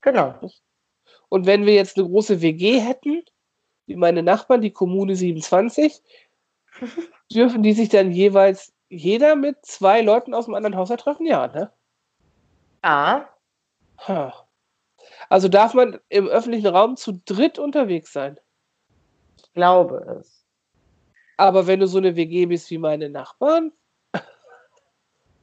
Genau. 0.00 0.34
Und 1.28 1.46
wenn 1.46 1.66
wir 1.66 1.74
jetzt 1.74 1.98
eine 1.98 2.06
große 2.08 2.40
WG 2.40 2.78
hätten, 2.80 3.24
wie 3.86 3.96
meine 3.96 4.22
Nachbarn, 4.22 4.60
die 4.60 4.72
Kommune 4.72 5.16
27, 5.16 6.02
dürfen 7.32 7.62
die 7.62 7.72
sich 7.72 7.88
dann 7.88 8.12
jeweils 8.12 8.72
jeder 8.88 9.36
mit 9.36 9.64
zwei 9.64 10.02
Leuten 10.02 10.34
aus 10.34 10.46
einem 10.46 10.54
anderen 10.54 10.76
Haushalt 10.76 11.00
treffen? 11.00 11.26
Ja, 11.26 11.48
ne? 11.48 11.72
Ja. 12.84 13.28
Ha. 14.06 14.48
Also 15.28 15.48
darf 15.48 15.74
man 15.74 15.98
im 16.08 16.28
öffentlichen 16.28 16.66
Raum 16.66 16.96
zu 16.96 17.20
dritt 17.24 17.58
unterwegs 17.58 18.12
sein. 18.12 18.38
Ich 19.36 19.52
glaube 19.54 20.18
es. 20.20 20.44
Aber 21.36 21.66
wenn 21.66 21.80
du 21.80 21.86
so 21.86 21.98
eine 21.98 22.16
WG 22.16 22.46
bist 22.46 22.70
wie 22.70 22.78
meine 22.78 23.08
Nachbarn, 23.08 23.72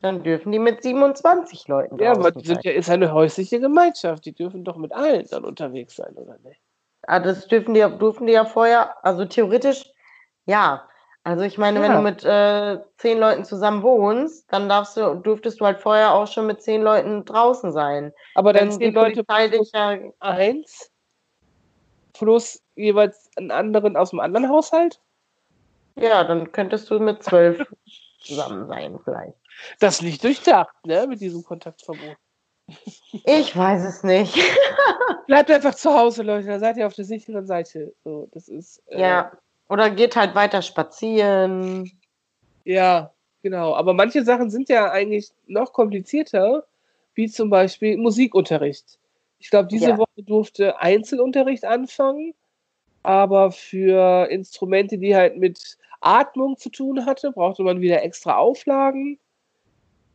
Dann 0.02 0.24
dürfen 0.24 0.52
die 0.52 0.60
mit 0.60 0.82
27 0.82 1.68
Leuten 1.68 2.00
Ja, 2.00 2.12
aber 2.12 2.32
die 2.32 2.46
sind 2.46 2.64
ja, 2.64 2.72
ist 2.72 2.90
eine 2.90 3.12
häusliche 3.12 3.60
Gemeinschaft. 3.60 4.26
Die 4.26 4.34
dürfen 4.34 4.64
doch 4.64 4.78
mit 4.78 4.94
allen 4.94 5.28
dann 5.30 5.44
unterwegs 5.44 5.96
sein, 5.96 6.16
oder 6.16 6.38
nicht? 6.40 6.62
Ah, 7.04 7.20
das 7.20 7.48
dürfen 7.48 7.74
die, 7.74 7.82
dürfen 7.82 8.28
die 8.28 8.34
ja 8.34 8.46
vorher, 8.46 9.04
also 9.06 9.26
theoretisch, 9.26 9.90
ja. 10.46 10.88
Also 11.24 11.44
ich 11.44 11.58
meine, 11.58 11.82
wenn 11.82 11.92
Ja. 11.92 11.98
du 11.98 12.04
mit 12.04 12.24
äh, 12.24 12.80
zehn 12.98 13.20
Leuten 13.20 13.44
zusammen 13.44 13.84
wohnst, 13.84 14.52
dann 14.52 14.70
darfst 14.70 14.96
du, 14.98 15.16
dürftest 15.16 15.60
du 15.60 15.66
halt 15.66 15.80
vorher 15.82 16.14
auch 16.14 16.28
schon 16.28 16.48
mit 16.48 16.62
zehn 16.62 16.82
Leuten 16.82 17.26
draußen 17.26 17.72
sein. 17.72 18.14
Aber 18.36 18.54
dann 18.54 18.70
Wenn 18.70 18.80
zehn 18.80 18.94
Leute 18.94 19.24
dich 19.52 19.72
ja, 19.74 19.98
eins 20.20 20.92
plus 22.14 22.62
jeweils 22.76 23.30
einen 23.36 23.52
anderen 23.52 23.96
aus 23.96 24.12
dem 24.12 24.20
anderen 24.20 24.50
Haushalt? 24.50 25.00
ja, 25.96 26.24
dann 26.24 26.52
könntest 26.52 26.90
du 26.90 27.00
mit 27.00 27.24
zwölf 27.24 27.62
zusammen 28.22 28.68
sein 28.68 29.00
vielleicht. 29.04 29.38
Das 29.80 30.02
nicht 30.02 30.24
durchdacht, 30.24 30.74
ne, 30.86 31.06
mit 31.08 31.20
diesem 31.22 31.44
Kontaktverbot. 31.44 32.18
Ich 33.26 33.56
weiß 33.56 33.84
es 33.86 34.04
nicht. 34.04 34.36
Bleibt 35.28 35.52
einfach 35.52 35.76
zu 35.76 35.94
Hause, 35.94 36.24
Leute, 36.24 36.48
da 36.48 36.60
seid 36.60 36.78
ihr 36.78 36.88
auf 36.88 36.94
der 36.96 37.06
sicheren 37.06 37.46
Seite. 37.46 37.94
So, 38.04 38.28
das 38.32 38.48
ist, 38.48 38.82
äh, 38.88 39.00
Ja. 39.02 39.32
Oder 39.70 39.92
geht 39.92 40.16
halt 40.16 40.34
weiter 40.34 40.62
spazieren. 40.64 41.92
Ja, 42.64 43.14
genau. 43.44 43.76
Aber 43.76 43.94
manche 43.94 44.24
Sachen 44.24 44.50
sind 44.50 44.68
ja 44.70 44.90
eigentlich 44.92 45.30
noch 45.46 45.74
komplizierter, 45.74 46.66
wie 47.14 47.28
zum 47.30 47.50
Beispiel 47.52 47.98
Musikunterricht. 47.98 48.98
Ich 49.38 49.50
glaube, 49.52 49.68
diese 49.68 49.92
Ja. 49.92 49.98
Woche 49.98 50.24
durfte 50.24 50.80
Einzelunterricht 50.80 51.66
anfangen, 51.66 52.34
aber 53.04 53.52
für 53.52 54.28
Instrumente, 54.32 54.98
die 54.98 55.16
halt 55.16 55.38
mit 55.38 55.78
Atmung 56.02 56.58
zu 56.58 56.70
tun 56.70 57.06
hatte, 57.06 57.32
brauchte 57.32 57.62
man 57.64 57.80
wieder 57.82 58.02
extra 58.04 58.38
Auflagen. 58.38 59.20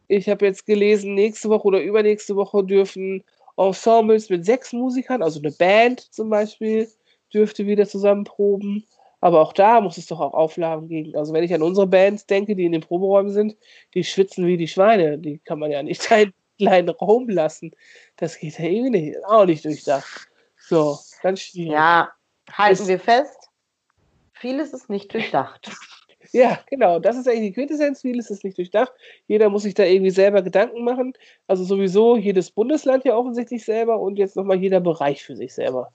Ich 0.09 0.29
habe 0.29 0.47
jetzt 0.47 0.67
gelesen, 0.67 1.15
nächste 1.15 1.49
Woche 1.49 1.67
oder 1.69 1.83
übernächste 1.83 2.37
Woche 2.37 2.63
dürfen 2.65 3.25
Ensembles 3.57 4.29
mit 4.31 4.45
sechs 4.45 4.73
Musikern, 4.73 5.23
also 5.23 5.41
eine 5.41 5.53
Band 5.53 6.01
zum 6.13 6.29
Beispiel, 6.31 6.89
dürfte 7.33 7.67
wieder 7.67 7.87
zusammen 7.87 8.25
proben. 8.25 8.85
Aber 9.21 9.41
auch 9.41 9.53
da 9.55 9.81
muss 9.81 9.97
es 9.97 10.07
doch 10.07 10.21
auch 10.21 10.35
Auflagen 10.35 10.89
geben. 10.89 11.17
Also 11.17 11.33
wenn 11.33 11.45
ich 11.45 11.55
an 11.55 11.63
unsere 11.63 11.87
Bands 11.87 12.27
denke, 12.27 12.55
die 12.55 12.67
in 12.67 12.73
den 12.73 12.83
Proberäumen 12.83 13.33
sind, 13.33 13.57
die 13.95 14.05
schwitzen 14.05 14.47
wie 14.47 14.59
die 14.59 14.69
Schweine. 14.69 15.19
Die 15.19 15.39
kann 15.39 15.59
man 15.59 15.71
ja 15.71 15.83
nicht 15.83 16.05
in 16.11 16.13
einen 16.17 16.35
kleinen 16.59 16.89
Raum 16.91 17.29
lassen. 17.31 17.71
Das 18.17 18.39
geht 18.39 18.59
ja 18.59 18.67
irgendwie 18.67 18.91
nicht. 18.91 19.25
Auch 19.25 19.47
nicht 19.47 19.65
durchdacht. 19.65 20.29
So, 20.59 20.99
ganz 21.23 21.41
schwierig. 21.41 21.73
Ja, 21.73 22.13
halten 22.53 22.83
Ist- 22.83 22.89
wir 22.89 23.01
fest. 23.01 23.49
Vieles 24.35 24.75
ist 24.75 24.91
nicht 24.91 25.13
durchdacht. 25.15 25.71
Ja, 26.35 26.59
genau. 26.67 26.99
Das 26.99 27.17
ist 27.17 27.29
eigentlich 27.29 27.43
die 27.43 27.53
Quintessenz. 27.53 28.00
Vieles 28.00 28.29
ist 28.29 28.43
nicht 28.43 28.59
durchdacht. 28.59 28.93
Jeder 29.29 29.50
muss 29.50 29.62
sich 29.62 29.75
da 29.75 29.85
irgendwie 29.85 30.11
selber 30.11 30.43
Gedanken 30.43 30.83
machen. 30.83 31.12
Also 31.47 31.62
sowieso 31.62 32.17
jedes 32.17 32.50
Bundesland 32.50 33.05
ja 33.05 33.17
offensichtlich 33.17 33.64
selber 33.64 34.00
und 34.00 34.19
jetzt 34.19 34.35
nochmal 34.35 34.57
jeder 34.57 34.81
Bereich 34.81 35.23
für 35.23 35.37
sich 35.37 35.55
selber. 35.55 35.93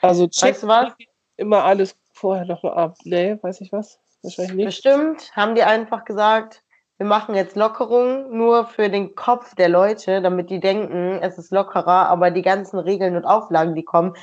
Also 0.00 0.26
Weißt 0.26 0.62
du 0.62 0.68
was? 0.68 0.94
immer 1.36 1.64
alles 1.64 1.94
vorher 2.14 2.46
nochmal 2.46 2.72
ab. 2.78 2.96
Nee, 3.04 3.36
weiß 3.42 3.60
ich 3.60 3.72
was? 3.72 4.00
Wahrscheinlich 4.22 4.54
nicht. 4.54 4.66
Bestimmt 4.66 5.36
haben 5.36 5.54
die 5.54 5.64
einfach 5.64 6.06
gesagt, 6.06 6.62
wir 6.96 7.06
machen 7.06 7.34
jetzt 7.34 7.54
Lockerungen 7.54 8.34
nur 8.34 8.64
für 8.64 8.88
den 8.88 9.14
Kopf 9.14 9.54
der 9.54 9.68
Leute, 9.68 10.22
damit 10.22 10.48
die 10.48 10.60
denken, 10.60 11.18
es 11.20 11.36
ist 11.36 11.52
lockerer, 11.52 12.08
aber 12.08 12.30
die 12.30 12.42
ganzen 12.42 12.78
Regeln 12.78 13.16
und 13.16 13.26
Auflagen, 13.26 13.74
die 13.74 13.84
kommen, 13.84 14.14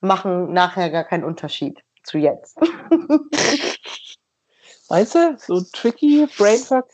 machen 0.00 0.54
nachher 0.54 0.88
gar 0.88 1.04
keinen 1.04 1.24
Unterschied 1.24 1.82
zu 2.04 2.16
jetzt. 2.16 2.58
Weißt 4.88 5.14
du, 5.14 5.36
so 5.38 5.60
tricky 5.72 6.26
Brainfuck, 6.36 6.88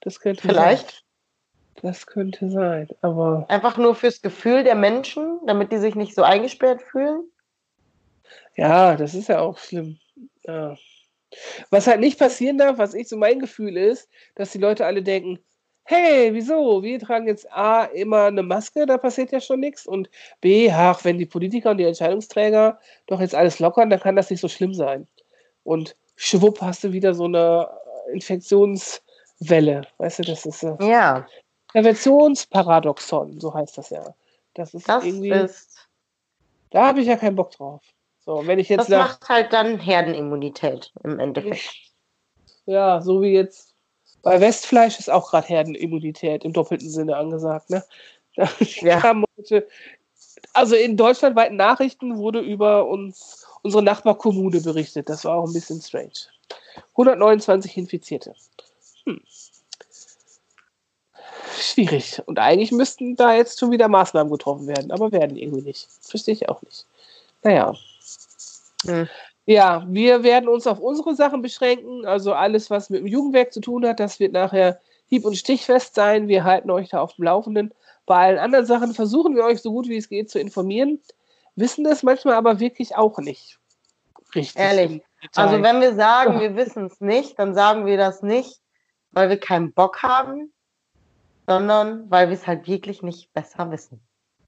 das 0.00 0.20
könnte 0.20 0.42
Vielleicht 0.42 0.90
sein. 0.90 1.00
Das 1.82 2.06
könnte 2.06 2.50
sein, 2.50 2.88
aber 3.00 3.46
einfach 3.48 3.78
nur 3.78 3.94
fürs 3.94 4.20
Gefühl 4.20 4.64
der 4.64 4.74
Menschen, 4.74 5.40
damit 5.46 5.72
die 5.72 5.78
sich 5.78 5.94
nicht 5.94 6.14
so 6.14 6.22
eingesperrt 6.22 6.82
fühlen. 6.82 7.22
ja, 8.54 8.96
das 8.96 9.14
ist 9.14 9.28
ja 9.28 9.40
auch 9.40 9.58
schlimm. 9.58 9.98
Ja. 10.44 10.76
Was 11.70 11.86
halt 11.86 12.00
nicht 12.00 12.18
passieren 12.18 12.58
darf, 12.58 12.78
was 12.78 12.92
ich 12.92 13.08
so 13.08 13.16
mein 13.16 13.38
Gefühl 13.38 13.76
ist, 13.76 14.10
dass 14.34 14.52
die 14.52 14.58
Leute 14.58 14.84
alle 14.84 15.02
denken, 15.02 15.38
hey, 15.84 16.32
wieso? 16.34 16.82
Wir 16.82 16.98
tragen 17.00 17.26
jetzt 17.26 17.50
A 17.52 17.84
immer 17.84 18.24
eine 18.26 18.42
Maske, 18.42 18.86
da 18.86 18.98
passiert 18.98 19.32
ja 19.32 19.40
schon 19.40 19.60
nichts. 19.60 19.86
Und 19.86 20.10
B, 20.40 20.70
ach, 20.70 21.04
wenn 21.04 21.18
die 21.18 21.26
Politiker 21.26 21.70
und 21.70 21.78
die 21.78 21.84
Entscheidungsträger 21.84 22.78
doch 23.06 23.20
jetzt 23.20 23.34
alles 23.34 23.58
lockern, 23.58 23.90
dann 23.90 24.00
kann 24.00 24.16
das 24.16 24.30
nicht 24.30 24.40
so 24.40 24.48
schlimm 24.48 24.74
sein. 24.74 25.08
Und 25.64 25.96
schwupp 26.20 26.60
hast 26.60 26.84
du 26.84 26.92
wieder 26.92 27.14
so 27.14 27.24
eine 27.24 27.68
Infektionswelle. 28.12 29.86
Weißt 29.98 30.18
du, 30.18 30.22
das 30.24 30.44
ist 30.44 30.60
so. 30.60 30.76
Ja, 30.80 31.26
Präventionsparadoxon, 31.68 33.40
so 33.40 33.54
heißt 33.54 33.78
das 33.78 33.90
ja. 33.90 34.14
Das 34.54 34.74
ist 34.74 34.88
das 34.88 35.04
irgendwie, 35.04 35.30
ist, 35.30 35.88
da 36.70 36.88
habe 36.88 37.00
ich 37.00 37.06
ja 37.06 37.16
keinen 37.16 37.36
Bock 37.36 37.52
drauf. 37.52 37.82
So, 38.18 38.46
wenn 38.46 38.58
ich 38.58 38.68
das 38.68 38.76
jetzt 38.76 38.88
nach, 38.90 39.20
macht 39.20 39.28
halt 39.28 39.52
dann 39.52 39.78
Herdenimmunität 39.78 40.92
im 41.04 41.18
Endeffekt. 41.18 41.72
ja, 42.66 43.00
so 43.00 43.22
wie 43.22 43.32
jetzt 43.32 43.74
bei 44.22 44.40
Westfleisch 44.40 44.98
ist 44.98 45.08
auch 45.08 45.30
gerade 45.30 45.46
Herdenimmunität 45.46 46.44
im 46.44 46.52
doppelten 46.52 46.90
Sinne 46.90 47.16
angesagt, 47.16 47.70
ne? 47.70 47.84
Da 48.36 48.48
Ja. 48.80 49.22
also 50.52 50.76
in 50.76 50.96
deutschlandweiten 50.96 51.56
Nachrichten 51.56 52.18
wurde 52.18 52.40
über 52.40 52.86
uns, 52.86 53.39
unsere 53.62 53.82
Nachbarkommune 53.82 54.60
berichtet. 54.60 55.08
Das 55.08 55.24
war 55.24 55.36
auch 55.36 55.46
ein 55.46 55.52
bisschen 55.52 55.80
strange. 55.80 56.10
129 56.92 57.76
Infizierte. 57.76 58.34
Hm. 59.04 59.20
Schwierig. 61.58 62.22
Und 62.26 62.38
eigentlich 62.38 62.72
müssten 62.72 63.16
da 63.16 63.34
jetzt 63.34 63.58
schon 63.58 63.70
wieder 63.70 63.88
Maßnahmen 63.88 64.32
getroffen 64.32 64.66
werden, 64.66 64.90
aber 64.90 65.12
werden 65.12 65.36
irgendwie 65.36 65.62
nicht. 65.62 65.88
Verstehe 66.00 66.34
ich 66.34 66.48
auch 66.48 66.62
nicht. 66.62 66.86
Naja. 67.42 67.74
Hm. 68.86 69.08
Ja, 69.46 69.84
wir 69.88 70.22
werden 70.22 70.48
uns 70.48 70.66
auf 70.66 70.78
unsere 70.78 71.14
Sachen 71.14 71.42
beschränken. 71.42 72.06
Also 72.06 72.32
alles, 72.32 72.70
was 72.70 72.90
mit 72.90 73.00
dem 73.00 73.06
Jugendwerk 73.06 73.52
zu 73.52 73.60
tun 73.60 73.86
hat, 73.86 74.00
das 74.00 74.20
wird 74.20 74.32
nachher 74.32 74.80
hieb- 75.08 75.24
und 75.24 75.36
stichfest 75.36 75.94
sein. 75.94 76.28
Wir 76.28 76.44
halten 76.44 76.70
euch 76.70 76.90
da 76.90 77.00
auf 77.00 77.14
dem 77.14 77.24
Laufenden. 77.24 77.74
Bei 78.06 78.16
allen 78.26 78.38
anderen 78.38 78.66
Sachen 78.66 78.94
versuchen 78.94 79.34
wir 79.36 79.44
euch 79.44 79.60
so 79.60 79.72
gut 79.72 79.88
wie 79.88 79.96
es 79.96 80.08
geht 80.08 80.30
zu 80.30 80.38
informieren, 80.38 81.00
wissen 81.56 81.84
das 81.84 82.02
manchmal 82.02 82.34
aber 82.34 82.60
wirklich 82.60 82.96
auch 82.96 83.18
nicht. 83.18 83.58
Richtig. 84.34 84.60
Ehrlich. 84.60 85.02
Also 85.34 85.62
wenn 85.62 85.80
wir 85.80 85.94
sagen, 85.94 86.34
Ja. 86.34 86.40
wir 86.40 86.56
wissen 86.56 86.86
es 86.86 87.00
nicht, 87.00 87.38
dann 87.38 87.54
sagen 87.54 87.84
wir 87.86 87.96
das 87.96 88.22
nicht, 88.22 88.60
weil 89.10 89.28
wir 89.28 89.38
keinen 89.38 89.72
Bock 89.72 90.02
haben, 90.02 90.52
sondern 91.46 92.10
weil 92.10 92.28
wir 92.28 92.34
es 92.34 92.46
halt 92.46 92.66
wirklich 92.68 93.02
nicht 93.02 93.32
besser 93.32 93.70
wissen. 93.70 94.00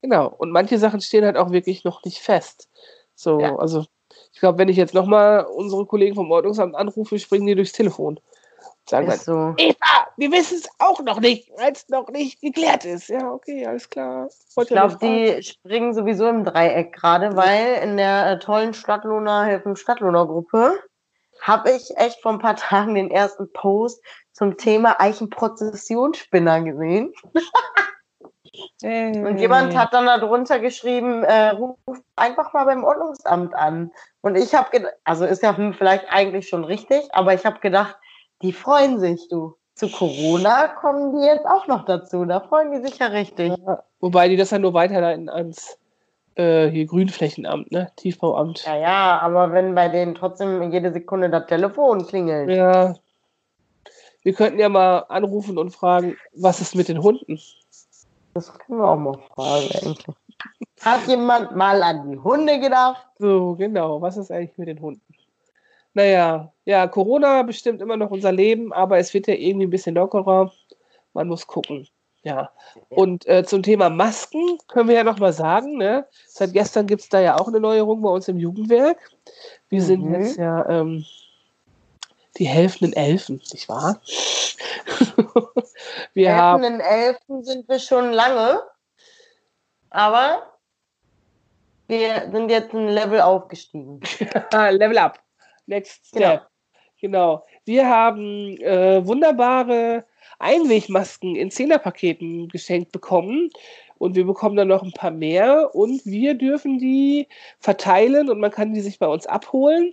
Genau. 0.02 0.28
Und 0.38 0.50
manche 0.50 0.78
Sachen 0.78 1.00
stehen 1.00 1.24
halt 1.24 1.36
auch 1.36 1.50
wirklich 1.50 1.84
noch 1.84 2.04
nicht 2.04 2.18
fest. 2.18 2.68
So, 3.14 3.40
Ja. 3.40 3.56
also 3.56 3.84
ich 4.32 4.40
glaube, 4.40 4.58
wenn 4.58 4.68
ich 4.68 4.76
jetzt 4.76 4.94
nochmal 4.94 5.44
unsere 5.46 5.86
Kollegen 5.86 6.14
vom 6.14 6.30
Ordnungsamt 6.30 6.74
anrufe, 6.74 7.18
springen 7.18 7.46
die 7.46 7.54
durchs 7.54 7.72
Telefon. 7.72 8.16
Und 8.18 8.88
sagen 8.88 9.06
dann, 9.06 9.16
Ist 9.16 9.24
so. 9.24 9.54
Eva, 9.58 10.01
wir 10.16 10.32
wissen 10.32 10.58
es 10.58 10.68
auch 10.78 11.00
noch 11.00 11.20
nicht, 11.20 11.50
weil 11.56 11.72
es 11.72 11.88
noch 11.88 12.08
nicht 12.08 12.40
geklärt 12.40 12.84
ist. 12.84 13.08
Ja, 13.08 13.30
okay, 13.30 13.66
alles 13.66 13.88
klar. 13.88 14.28
Ich 14.28 14.56
Wollt 14.56 14.70
ihr 14.70 14.76
glaube, 14.76 14.98
die 15.00 15.42
springen 15.42 15.94
sowieso 15.94 16.28
im 16.28 16.44
Dreieck 16.44 16.92
gerade, 16.92 17.36
weil 17.36 17.82
in 17.82 17.96
der 17.96 18.30
äh, 18.30 18.38
tollen 18.38 18.74
Stadtlohner 18.74 19.44
Helfen 19.44 19.76
Stadtlohner 19.76 20.26
Gruppe 20.26 20.78
habe 21.40 21.72
ich 21.72 21.96
echt 21.96 22.20
vor 22.22 22.32
ein 22.32 22.38
paar 22.38 22.56
Tagen 22.56 22.94
den 22.94 23.10
ersten 23.10 23.52
Post 23.52 24.02
zum 24.32 24.56
Thema 24.56 25.00
Eichenprozessionsspinner 25.00 26.62
gesehen. 26.62 27.12
Und 28.82 29.38
jemand 29.38 29.74
hat 29.76 29.94
dann 29.94 30.06
darunter 30.06 30.58
geschrieben, 30.58 31.22
äh, 31.24 31.50
ruf 31.50 31.78
einfach 32.16 32.52
mal 32.52 32.64
beim 32.64 32.84
Ordnungsamt 32.84 33.54
an. 33.54 33.92
Und 34.20 34.36
ich 34.36 34.54
habe 34.54 34.70
gedacht, 34.70 34.94
also 35.04 35.24
ist 35.24 35.42
ja 35.42 35.56
hm, 35.56 35.72
vielleicht 35.72 36.04
eigentlich 36.10 36.48
schon 36.48 36.64
richtig, 36.64 37.02
aber 37.12 37.32
ich 37.32 37.46
habe 37.46 37.60
gedacht, 37.60 37.96
die 38.42 38.52
freuen 38.52 38.98
sich, 38.98 39.26
du. 39.30 39.56
Zu 39.74 39.88
Corona 39.90 40.68
kommen 40.68 41.16
die 41.16 41.26
jetzt 41.26 41.46
auch 41.46 41.66
noch 41.66 41.84
dazu. 41.84 42.24
Da 42.24 42.40
freuen 42.40 42.72
die 42.72 42.86
sich 42.86 42.98
ja 42.98 43.06
richtig. 43.06 43.54
Ja, 43.66 43.82
wobei 44.00 44.28
die 44.28 44.36
das 44.36 44.50
ja 44.50 44.58
nur 44.58 44.74
weiterleiten 44.74 45.28
ans 45.28 45.78
äh, 46.34 46.68
hier 46.68 46.86
Grünflächenamt, 46.86 47.72
ne? 47.72 47.90
Tiefbauamt. 47.96 48.64
Ja, 48.64 48.76
ja, 48.76 49.18
aber 49.20 49.52
wenn 49.52 49.74
bei 49.74 49.88
denen 49.88 50.14
trotzdem 50.14 50.70
jede 50.72 50.92
Sekunde 50.92 51.30
das 51.30 51.46
Telefon 51.46 52.06
klingelt. 52.06 52.50
Ja. 52.50 52.94
Wir 54.22 54.34
könnten 54.34 54.60
ja 54.60 54.68
mal 54.68 55.00
anrufen 55.08 55.58
und 55.58 55.70
fragen, 55.70 56.16
was 56.34 56.60
ist 56.60 56.74
mit 56.74 56.88
den 56.88 57.02
Hunden? 57.02 57.40
Das 58.34 58.56
können 58.58 58.78
wir 58.78 58.88
auch 58.88 58.96
mal 58.96 59.18
fragen, 59.34 59.68
eigentlich. 59.82 60.16
Hat 60.80 61.06
jemand 61.06 61.54
mal 61.56 61.82
an 61.82 62.10
die 62.10 62.18
Hunde 62.18 62.60
gedacht? 62.60 63.06
So, 63.18 63.54
genau. 63.54 64.00
Was 64.00 64.16
ist 64.16 64.30
eigentlich 64.30 64.56
mit 64.58 64.68
den 64.68 64.80
Hunden? 64.80 65.02
Naja, 65.94 66.52
ja, 66.64 66.86
Corona 66.86 67.42
bestimmt 67.42 67.82
immer 67.82 67.96
noch 67.96 68.10
unser 68.10 68.32
Leben, 68.32 68.72
aber 68.72 68.98
es 68.98 69.12
wird 69.12 69.26
ja 69.26 69.34
irgendwie 69.34 69.66
ein 69.66 69.70
bisschen 69.70 69.94
lockerer. 69.94 70.52
Man 71.12 71.28
muss 71.28 71.46
gucken. 71.46 71.88
Ja. 72.24 72.50
Und 72.88 73.26
äh, 73.26 73.44
zum 73.44 73.62
Thema 73.62 73.90
Masken 73.90 74.58
können 74.68 74.88
wir 74.88 74.94
ja 74.94 75.04
nochmal 75.04 75.32
sagen, 75.32 75.76
ne? 75.76 76.06
Seit 76.28 76.52
gestern 76.52 76.86
gibt 76.86 77.02
es 77.02 77.08
da 77.08 77.20
ja 77.20 77.36
auch 77.38 77.48
eine 77.48 77.58
Neuerung 77.58 78.00
bei 78.00 78.08
uns 78.10 78.28
im 78.28 78.38
Jugendwerk. 78.38 78.98
Wir 79.68 79.82
sind 79.82 80.04
Mhm. 80.04 80.14
jetzt 80.14 80.36
ja 80.36 80.68
ähm, 80.68 81.04
die 82.38 82.46
helfenden 82.46 82.92
Elfen, 82.94 83.42
nicht 83.52 83.68
wahr? 83.68 84.00
wir 86.14 86.34
haben. 86.34 86.80
11. 86.80 87.18
sind 87.40 87.68
wir 87.68 87.78
schon 87.80 88.12
lange. 88.12 88.62
Aber 89.90 90.42
wir 91.88 92.30
sind 92.32 92.50
jetzt 92.50 92.72
ein 92.72 92.88
Level 92.88 93.20
aufgestiegen. 93.20 94.00
Level 94.52 94.96
up. 94.96 95.18
Next 95.72 96.06
step. 96.06 96.20
Genau. 96.20 96.40
Genau. 97.00 97.44
Wir 97.64 97.88
haben 97.88 98.56
äh, 98.58 99.04
wunderbare 99.06 100.04
Einwegmasken 100.38 101.34
in 101.34 101.50
Zehnerpaketen 101.50 102.48
geschenkt 102.48 102.92
bekommen. 102.92 103.50
Und 103.98 104.16
wir 104.16 104.26
bekommen 104.26 104.56
dann 104.56 104.68
noch 104.68 104.82
ein 104.82 104.92
paar 104.92 105.10
mehr. 105.10 105.74
Und 105.74 106.04
wir 106.04 106.34
dürfen 106.34 106.78
die 106.78 107.28
verteilen 107.60 108.28
und 108.28 108.40
man 108.40 108.50
kann 108.50 108.74
die 108.74 108.80
sich 108.80 108.98
bei 108.98 109.06
uns 109.06 109.26
abholen 109.26 109.92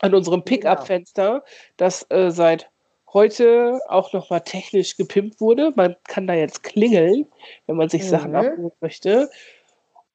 an 0.00 0.14
unserem 0.14 0.44
Pickup-Fenster, 0.44 1.42
das 1.76 2.06
äh, 2.10 2.30
seit 2.30 2.70
heute 3.12 3.80
auch 3.88 4.12
nochmal 4.12 4.40
technisch 4.42 4.96
gepimpt 4.96 5.40
wurde. 5.40 5.72
Man 5.76 5.96
kann 6.08 6.26
da 6.26 6.34
jetzt 6.34 6.62
klingeln, 6.62 7.26
wenn 7.66 7.76
man 7.76 7.88
sich 7.88 8.08
Sachen 8.08 8.30
Mhm. 8.30 8.36
abholen 8.36 8.72
möchte. 8.80 9.30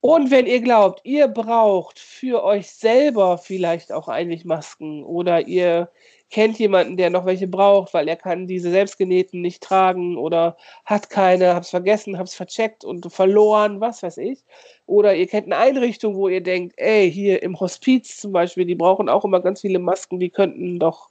Und 0.00 0.30
wenn 0.30 0.46
ihr 0.46 0.60
glaubt, 0.60 1.00
ihr 1.04 1.26
braucht 1.26 1.98
für 1.98 2.44
euch 2.44 2.70
selber 2.70 3.36
vielleicht 3.36 3.90
auch 3.90 4.06
Einwegmasken 4.08 5.02
oder 5.04 5.48
ihr 5.48 5.90
kennt 6.30 6.58
jemanden, 6.58 6.96
der 6.96 7.10
noch 7.10 7.24
welche 7.24 7.48
braucht, 7.48 7.94
weil 7.94 8.06
er 8.06 8.16
kann 8.16 8.46
diese 8.46 8.70
selbstgenähten 8.70 9.40
nicht 9.40 9.62
tragen 9.62 10.16
oder 10.16 10.56
hat 10.84 11.10
keine, 11.10 11.54
hab's 11.54 11.70
vergessen, 11.70 12.18
hab's 12.18 12.34
vercheckt 12.34 12.84
und 12.84 13.10
verloren, 13.12 13.80
was 13.80 14.02
weiß 14.02 14.18
ich. 14.18 14.44
Oder 14.86 15.14
ihr 15.16 15.26
kennt 15.26 15.46
eine 15.46 15.56
Einrichtung, 15.56 16.14
wo 16.16 16.28
ihr 16.28 16.42
denkt, 16.42 16.74
ey, 16.76 17.10
hier 17.10 17.42
im 17.42 17.58
Hospiz 17.58 18.18
zum 18.18 18.32
Beispiel, 18.32 18.66
die 18.66 18.74
brauchen 18.74 19.08
auch 19.08 19.24
immer 19.24 19.40
ganz 19.40 19.62
viele 19.62 19.78
Masken, 19.78 20.20
die 20.20 20.30
könnten 20.30 20.78
doch 20.78 21.08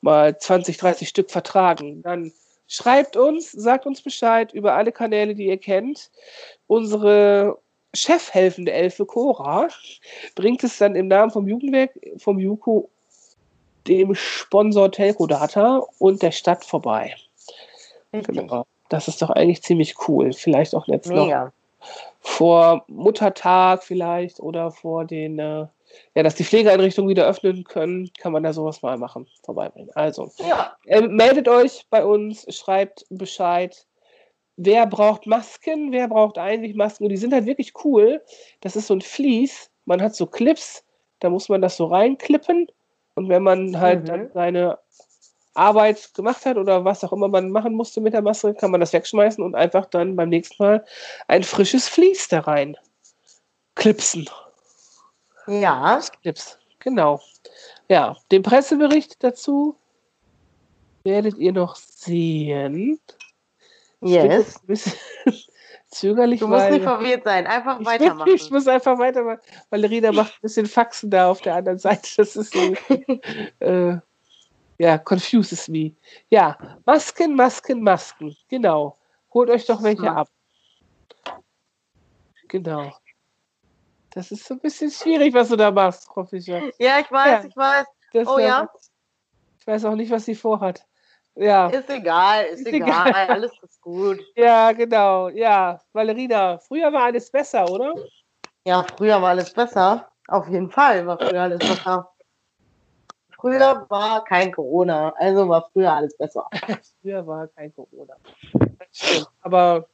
mal 0.00 0.38
20, 0.38 0.76
30 0.76 1.08
Stück 1.08 1.30
vertragen. 1.30 2.02
Dann 2.02 2.32
schreibt 2.68 3.16
uns, 3.16 3.52
sagt 3.52 3.86
uns 3.86 4.02
Bescheid 4.02 4.52
über 4.52 4.74
alle 4.74 4.92
Kanäle, 4.92 5.34
die 5.34 5.46
ihr 5.46 5.58
kennt. 5.58 6.10
Unsere 6.66 7.58
chefhelfende 7.94 8.72
Elfe 8.72 9.04
Cora 9.06 9.68
bringt 10.34 10.64
es 10.64 10.78
dann 10.78 10.96
im 10.96 11.08
Namen 11.08 11.30
vom 11.30 11.46
Jugendwerk, 11.46 11.98
vom 12.18 12.38
Juko, 12.38 12.88
dem 13.86 14.14
Sponsor 14.14 14.90
Telco 14.90 15.26
Data 15.26 15.82
und 15.98 16.22
der 16.22 16.30
Stadt 16.30 16.64
vorbei. 16.64 17.14
Richtig. 18.12 18.36
Genau. 18.36 18.64
Das 18.88 19.08
ist 19.08 19.22
doch 19.22 19.30
eigentlich 19.30 19.62
ziemlich 19.62 19.94
cool. 20.06 20.32
Vielleicht 20.32 20.74
auch 20.74 20.86
jetzt 20.86 21.10
noch 21.10 21.24
Mega. 21.26 21.52
vor 22.20 22.84
Muttertag 22.88 23.82
vielleicht 23.82 24.38
oder 24.38 24.70
vor 24.70 25.04
den, 25.04 25.38
äh, 25.38 25.66
ja, 26.14 26.22
dass 26.22 26.34
die 26.34 26.44
Pflegeeinrichtungen 26.44 27.08
wieder 27.08 27.26
öffnen 27.26 27.64
können, 27.64 28.10
kann 28.18 28.32
man 28.32 28.42
da 28.42 28.52
sowas 28.52 28.82
mal 28.82 28.98
machen, 28.98 29.26
vorbeibringen. 29.42 29.90
Also, 29.94 30.30
Ja, 30.38 30.76
äh, 30.86 31.00
meldet 31.00 31.48
euch 31.48 31.86
bei 31.90 32.04
uns, 32.04 32.46
schreibt 32.54 33.06
Bescheid. 33.08 33.86
Wer 34.64 34.86
braucht 34.86 35.26
Masken? 35.26 35.92
Wer 35.92 36.08
braucht 36.08 36.38
eigentlich 36.38 36.74
Masken? 36.76 37.04
Und 37.04 37.10
die 37.10 37.16
sind 37.16 37.32
halt 37.32 37.46
wirklich 37.46 37.72
cool. 37.84 38.22
Das 38.60 38.76
ist 38.76 38.86
so 38.86 38.94
ein 38.94 39.00
Vlies. 39.00 39.70
Man 39.86 40.00
hat 40.00 40.14
so 40.14 40.26
Clips, 40.26 40.84
da 41.20 41.30
muss 41.30 41.48
man 41.48 41.60
das 41.60 41.76
so 41.76 41.86
reinklippen. 41.86 42.68
Und 43.14 43.28
wenn 43.28 43.42
man 43.42 43.78
halt 43.80 44.02
Mhm. 44.02 44.06
dann 44.06 44.30
seine 44.32 44.78
Arbeit 45.54 46.14
gemacht 46.14 46.46
hat 46.46 46.56
oder 46.56 46.84
was 46.84 47.04
auch 47.04 47.12
immer 47.12 47.28
man 47.28 47.50
machen 47.50 47.74
musste 47.74 48.00
mit 48.00 48.14
der 48.14 48.22
Maske, 48.22 48.54
kann 48.54 48.70
man 48.70 48.80
das 48.80 48.92
wegschmeißen 48.92 49.42
und 49.44 49.54
einfach 49.54 49.86
dann 49.86 50.16
beim 50.16 50.28
nächsten 50.28 50.62
Mal 50.62 50.84
ein 51.28 51.42
frisches 51.42 51.88
Vlies 51.88 52.28
da 52.28 52.40
rein 52.40 52.76
klipsen. 53.74 54.28
ja. 55.46 56.00
Clips, 56.22 56.58
genau. 56.78 57.20
Ja, 57.88 58.16
den 58.30 58.42
Pressebericht 58.42 59.22
dazu 59.22 59.76
werdet 61.04 61.36
ihr 61.38 61.52
noch 61.52 61.74
sehen. 61.76 63.00
Bin 64.02 64.10
Yes. 64.10 64.60
zögerlich, 65.90 66.40
Du 66.40 66.48
musst 66.48 66.62
weil 66.64 66.72
nicht 66.72 66.82
verwirrt 66.82 67.24
sein. 67.24 67.46
Einfach 67.46 67.78
ich, 67.80 67.86
weitermachen. 67.86 68.32
ich 68.34 68.50
muss 68.50 68.66
einfach 68.66 68.98
weitermachen. 68.98 69.40
Valerina 69.70 70.10
macht 70.12 70.34
ein 70.34 70.40
bisschen 70.42 70.66
Faxen 70.66 71.10
da 71.10 71.30
auf 71.30 71.40
der 71.40 71.54
anderen 71.54 71.78
Seite. 71.78 72.08
Das 72.16 72.34
ist 72.36 72.52
so, 72.52 72.74
äh, 73.60 73.98
ja, 74.78 74.98
confuses 74.98 75.68
me. 75.68 75.92
Ja, 76.30 76.58
Masken, 76.84 77.36
Masken, 77.36 77.82
Masken. 77.82 78.36
Genau. 78.48 78.96
Holt 79.32 79.50
euch 79.50 79.66
doch 79.66 79.82
welche 79.82 80.10
ab. 80.10 80.28
Genau. 82.48 82.92
Das 84.10 84.30
ist 84.30 84.44
so 84.44 84.54
ein 84.54 84.60
bisschen 84.60 84.90
schwierig, 84.90 85.32
was 85.32 85.48
du 85.48 85.56
da 85.56 85.70
machst, 85.70 86.04
Frau 86.06 86.24
Fischer. 86.24 86.60
Ja, 86.78 86.98
ich 87.00 87.10
weiß, 87.10 87.44
Ja. 87.44 87.48
ich 87.48 87.56
weiß. 87.56 87.86
Oh 88.26 88.38
ja. 88.38 88.68
Ich 89.58 89.66
weiß 89.66 89.84
auch 89.86 89.94
nicht, 89.94 90.10
was 90.10 90.24
sie 90.24 90.34
vorhat. 90.34 90.84
Ja, 91.34 91.68
Ist 91.68 91.88
egal, 91.88 92.44
ist, 92.46 92.60
Ist 92.60 92.66
egal. 92.66 93.08
egal. 93.08 93.26
Alles 93.28 93.52
ist 93.62 93.80
gut. 93.80 94.20
ja, 94.36 94.72
genau. 94.72 95.28
Ja, 95.30 95.80
Valerina, 95.92 96.58
früher 96.58 96.92
war 96.92 97.04
alles 97.04 97.30
besser, 97.30 97.68
oder? 97.70 97.94
Ja, 98.64 98.84
früher 98.96 99.20
war 99.22 99.30
alles 99.30 99.52
besser. 99.52 100.08
Auf 100.28 100.46
jeden 100.48 100.70
Fall 100.70 101.06
war 101.06 101.18
früher 101.18 101.42
alles 101.42 101.58
besser. 101.60 102.08
Früher 103.40 103.86
war 103.88 104.22
kein 104.24 104.52
Corona, 104.52 105.12
also 105.16 105.48
war 105.48 105.68
früher 105.72 105.92
alles 105.92 106.16
besser. 106.16 106.48
Früher 107.02 107.26
war 107.26 107.48
kein 107.48 107.74
Corona. 107.74 108.14
Aber 109.40 109.88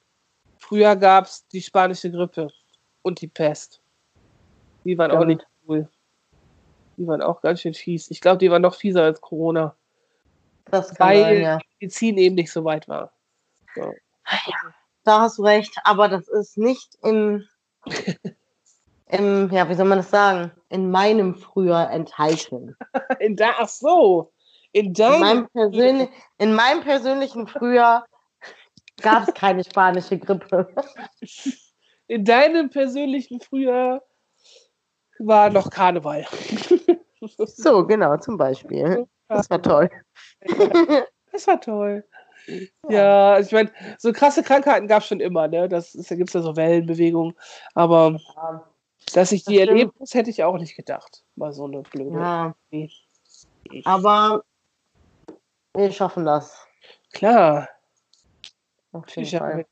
früher 0.58 0.94
gab 0.96 1.24
es 1.24 1.46
die 1.48 1.62
spanische 1.62 2.10
Grippe 2.10 2.48
und 3.00 3.22
die 3.22 3.28
Pest. 3.28 3.80
Die 4.84 4.98
waren 4.98 5.10
auch 5.12 5.22
Stimmt. 5.22 5.28
nicht 5.28 5.46
cool. 5.66 5.88
Die 6.98 7.06
waren 7.06 7.22
auch 7.22 7.40
ganz 7.40 7.60
schön 7.60 7.72
fies. 7.72 8.10
Ich 8.10 8.20
glaube, 8.20 8.36
die 8.38 8.50
waren 8.50 8.60
noch 8.62 8.74
fieser 8.74 9.04
als 9.04 9.20
Corona. 9.22 9.74
Das 10.70 10.94
kann 10.94 11.08
Weil- 11.08 11.22
sein, 11.22 11.42
ja. 11.42 11.58
Die 11.58 11.84
Medizin 11.86 12.18
eben 12.18 12.34
nicht 12.34 12.52
so 12.52 12.64
weit 12.64 12.88
war. 12.88 13.12
So. 13.74 13.92
Da 15.04 15.20
hast 15.22 15.38
du 15.38 15.42
recht, 15.44 15.74
aber 15.84 16.08
das 16.08 16.28
ist 16.28 16.58
nicht 16.58 16.98
im, 17.02 17.44
im, 19.06 19.50
ja, 19.50 19.68
wie 19.68 19.74
soll 19.74 19.86
man 19.86 19.98
das 19.98 20.10
sagen, 20.10 20.52
in 20.68 20.90
meinem 20.90 21.34
früher 21.34 21.88
enthalten. 21.90 22.76
In 23.20 23.36
da, 23.36 23.54
ach 23.58 23.68
so. 23.68 24.32
In 24.72 24.86
In 24.86 24.92
deinem. 24.92 25.20
meinem, 25.20 25.48
persönlich, 25.48 26.08
in 26.36 26.54
meinem 26.54 26.82
persönlichen 26.82 27.46
Früher 27.46 28.04
gab 29.00 29.26
es 29.26 29.32
keine 29.34 29.64
spanische 29.64 30.18
Grippe. 30.18 30.68
in 32.06 32.24
deinem 32.24 32.68
persönlichen 32.68 33.40
Frühjahr 33.40 34.02
war 35.20 35.48
noch 35.48 35.70
Karneval. 35.70 36.26
So, 37.46 37.86
genau, 37.86 38.18
zum 38.18 38.36
Beispiel. 38.36 39.06
Das 39.28 39.50
war 39.50 39.62
toll. 39.62 39.90
Das 41.30 41.46
war 41.46 41.60
toll. 41.60 42.04
Ja, 42.88 43.34
also 43.34 43.48
ich 43.48 43.52
meine, 43.52 43.70
so 43.98 44.12
krasse 44.12 44.42
Krankheiten 44.42 44.88
gab 44.88 45.02
es 45.02 45.08
schon 45.08 45.20
immer, 45.20 45.46
ne? 45.46 45.68
Das 45.68 45.94
ist, 45.94 46.10
da 46.10 46.14
gibt 46.14 46.30
es 46.30 46.34
ja 46.34 46.40
so 46.40 46.56
Wellenbewegungen. 46.56 47.34
Aber 47.74 48.18
dass 49.12 49.32
ich 49.32 49.44
die 49.44 49.56
Das 49.56 49.62
stimmt. 49.64 49.68
erleben 49.68 49.92
muss, 49.98 50.14
hätte 50.14 50.30
ich 50.30 50.42
auch 50.42 50.56
nicht 50.56 50.74
gedacht. 50.74 51.24
Mal 51.36 51.52
so 51.52 51.66
eine 51.66 51.82
blöde. 51.82 52.18
Ja, 52.18 52.54
aber 53.84 54.42
wir 55.74 55.92
schaffen 55.92 56.24
das. 56.24 56.66
Klar, 57.12 57.68
wir, 58.92 59.66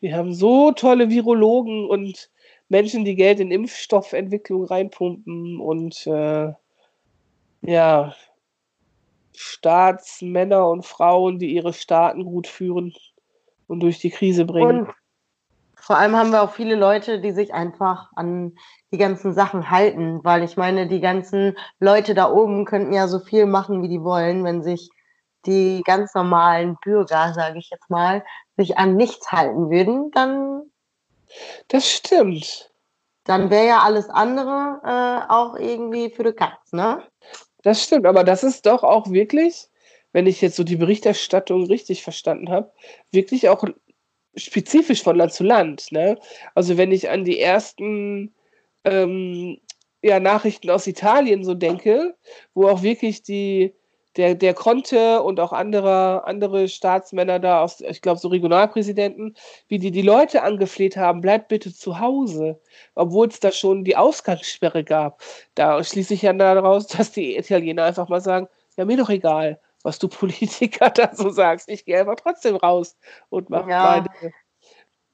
wir 0.00 0.16
haben 0.16 0.34
so 0.34 0.72
tolle 0.72 1.10
Virologen 1.10 1.88
und 1.88 2.30
Menschen, 2.68 3.04
die 3.04 3.16
Geld 3.16 3.40
in 3.40 3.50
Impfstoffentwicklung 3.50 4.64
reinpumpen 4.64 5.60
und 5.60 6.06
äh, 6.06 6.52
ja, 7.62 8.14
Staatsmänner 9.34 10.68
und 10.68 10.84
Frauen, 10.84 11.38
die 11.38 11.54
ihre 11.54 11.72
Staaten 11.72 12.24
gut 12.24 12.46
führen 12.46 12.94
und 13.66 13.80
durch 13.80 13.98
die 13.98 14.10
Krise 14.10 14.44
bringen. 14.44 14.86
Und 14.86 14.94
vor 15.76 15.96
allem 15.96 16.14
haben 16.14 16.30
wir 16.30 16.42
auch 16.42 16.52
viele 16.52 16.76
Leute, 16.76 17.20
die 17.20 17.32
sich 17.32 17.52
einfach 17.54 18.10
an 18.14 18.54
die 18.92 18.98
ganzen 18.98 19.34
Sachen 19.34 19.68
halten, 19.70 20.20
weil 20.22 20.44
ich 20.44 20.56
meine, 20.56 20.86
die 20.86 21.00
ganzen 21.00 21.56
Leute 21.80 22.14
da 22.14 22.30
oben 22.30 22.64
könnten 22.66 22.92
ja 22.92 23.08
so 23.08 23.18
viel 23.18 23.46
machen, 23.46 23.82
wie 23.82 23.88
die 23.88 24.02
wollen, 24.02 24.44
wenn 24.44 24.62
sich 24.62 24.90
die 25.44 25.82
ganz 25.84 26.14
normalen 26.14 26.76
Bürger, 26.84 27.32
sage 27.34 27.58
ich 27.58 27.70
jetzt 27.70 27.90
mal, 27.90 28.24
sich 28.56 28.78
an 28.78 28.94
nichts 28.94 29.32
halten 29.32 29.70
würden, 29.70 30.12
dann, 30.12 30.70
Das 31.68 31.88
stimmt. 31.88 32.70
dann 33.24 33.50
wäre 33.50 33.66
ja 33.66 33.78
alles 33.80 34.08
andere 34.08 34.80
äh, 34.84 35.32
auch 35.32 35.56
irgendwie 35.56 36.10
für 36.10 36.22
die 36.22 36.32
Katz, 36.32 36.72
ne? 36.72 37.02
Das 37.62 37.82
stimmt, 37.82 38.06
aber 38.06 38.24
das 38.24 38.42
ist 38.42 38.66
doch 38.66 38.82
auch 38.82 39.10
wirklich, 39.10 39.68
wenn 40.12 40.26
ich 40.26 40.40
jetzt 40.40 40.56
so 40.56 40.64
die 40.64 40.76
Berichterstattung 40.76 41.66
richtig 41.66 42.02
verstanden 42.02 42.50
habe, 42.50 42.72
wirklich 43.10 43.48
auch 43.48 43.64
spezifisch 44.36 45.02
von 45.02 45.16
Land 45.16 45.32
zu 45.32 45.44
Land. 45.44 45.92
Ne? 45.92 46.18
Also 46.54 46.76
wenn 46.76 46.92
ich 46.92 47.10
an 47.10 47.24
die 47.24 47.38
ersten 47.38 48.34
ähm, 48.84 49.58
ja, 50.02 50.18
Nachrichten 50.20 50.70
aus 50.70 50.86
Italien 50.86 51.44
so 51.44 51.54
denke, 51.54 52.16
wo 52.54 52.68
auch 52.68 52.82
wirklich 52.82 53.22
die, 53.22 53.72
der, 54.16 54.34
der 54.34 54.54
Conte 54.54 55.22
und 55.22 55.40
auch 55.40 55.52
andere, 55.52 56.24
andere 56.26 56.68
Staatsmänner 56.68 57.38
da 57.38 57.62
aus, 57.62 57.80
ich 57.80 58.02
glaube, 58.02 58.20
so 58.20 58.28
Regionalpräsidenten, 58.28 59.36
wie 59.68 59.78
die 59.78 59.90
die 59.90 60.02
Leute 60.02 60.42
angefleht 60.42 60.96
haben, 60.96 61.20
bleibt 61.20 61.48
bitte 61.48 61.74
zu 61.74 61.98
Hause, 62.00 62.60
obwohl 62.94 63.28
es 63.28 63.40
da 63.40 63.50
schon 63.52 63.84
die 63.84 63.96
Ausgangssperre 63.96 64.84
gab. 64.84 65.22
Da 65.54 65.82
schließe 65.82 66.14
ich 66.14 66.22
ja 66.22 66.32
daraus, 66.32 66.86
dass 66.88 67.12
die 67.12 67.36
Italiener 67.36 67.84
einfach 67.84 68.08
mal 68.08 68.20
sagen, 68.20 68.48
ja, 68.76 68.84
mir 68.84 68.96
doch 68.96 69.10
egal. 69.10 69.60
was 69.84 69.98
du 69.98 70.06
Politiker 70.08 70.90
da 70.90 71.10
so 71.14 71.30
sagst. 71.30 71.68
Ich 71.68 71.84
gehe 71.84 71.98
einfach 71.98 72.14
trotzdem 72.16 72.54
raus 72.56 72.96
und 73.30 73.50
mache 73.50 73.68
Ja. 73.70 73.82
meine 73.82 74.06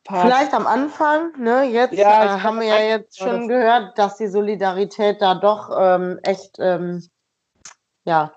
Party. 0.05 0.27
Vielleicht 0.29 0.53
am 0.55 0.67
Anfang, 0.67 1.33
ne? 1.39 1.65
Jetzt 1.65 1.95
Ja, 1.95 2.37
äh, 2.37 2.41
haben 2.41 2.61
wir 2.61 2.67
ja 2.67 2.81
jetzt 2.81 3.19
schon 3.19 3.41
das- 3.41 3.49
gehört, 3.49 3.99
dass 3.99 4.17
die 4.19 4.27
Solidarität 4.29 5.23
da 5.23 5.35
doch 5.37 5.71
ähm, 5.79 6.19
echt 6.23 6.57
ähm, 6.59 7.03
ja, 8.05 8.33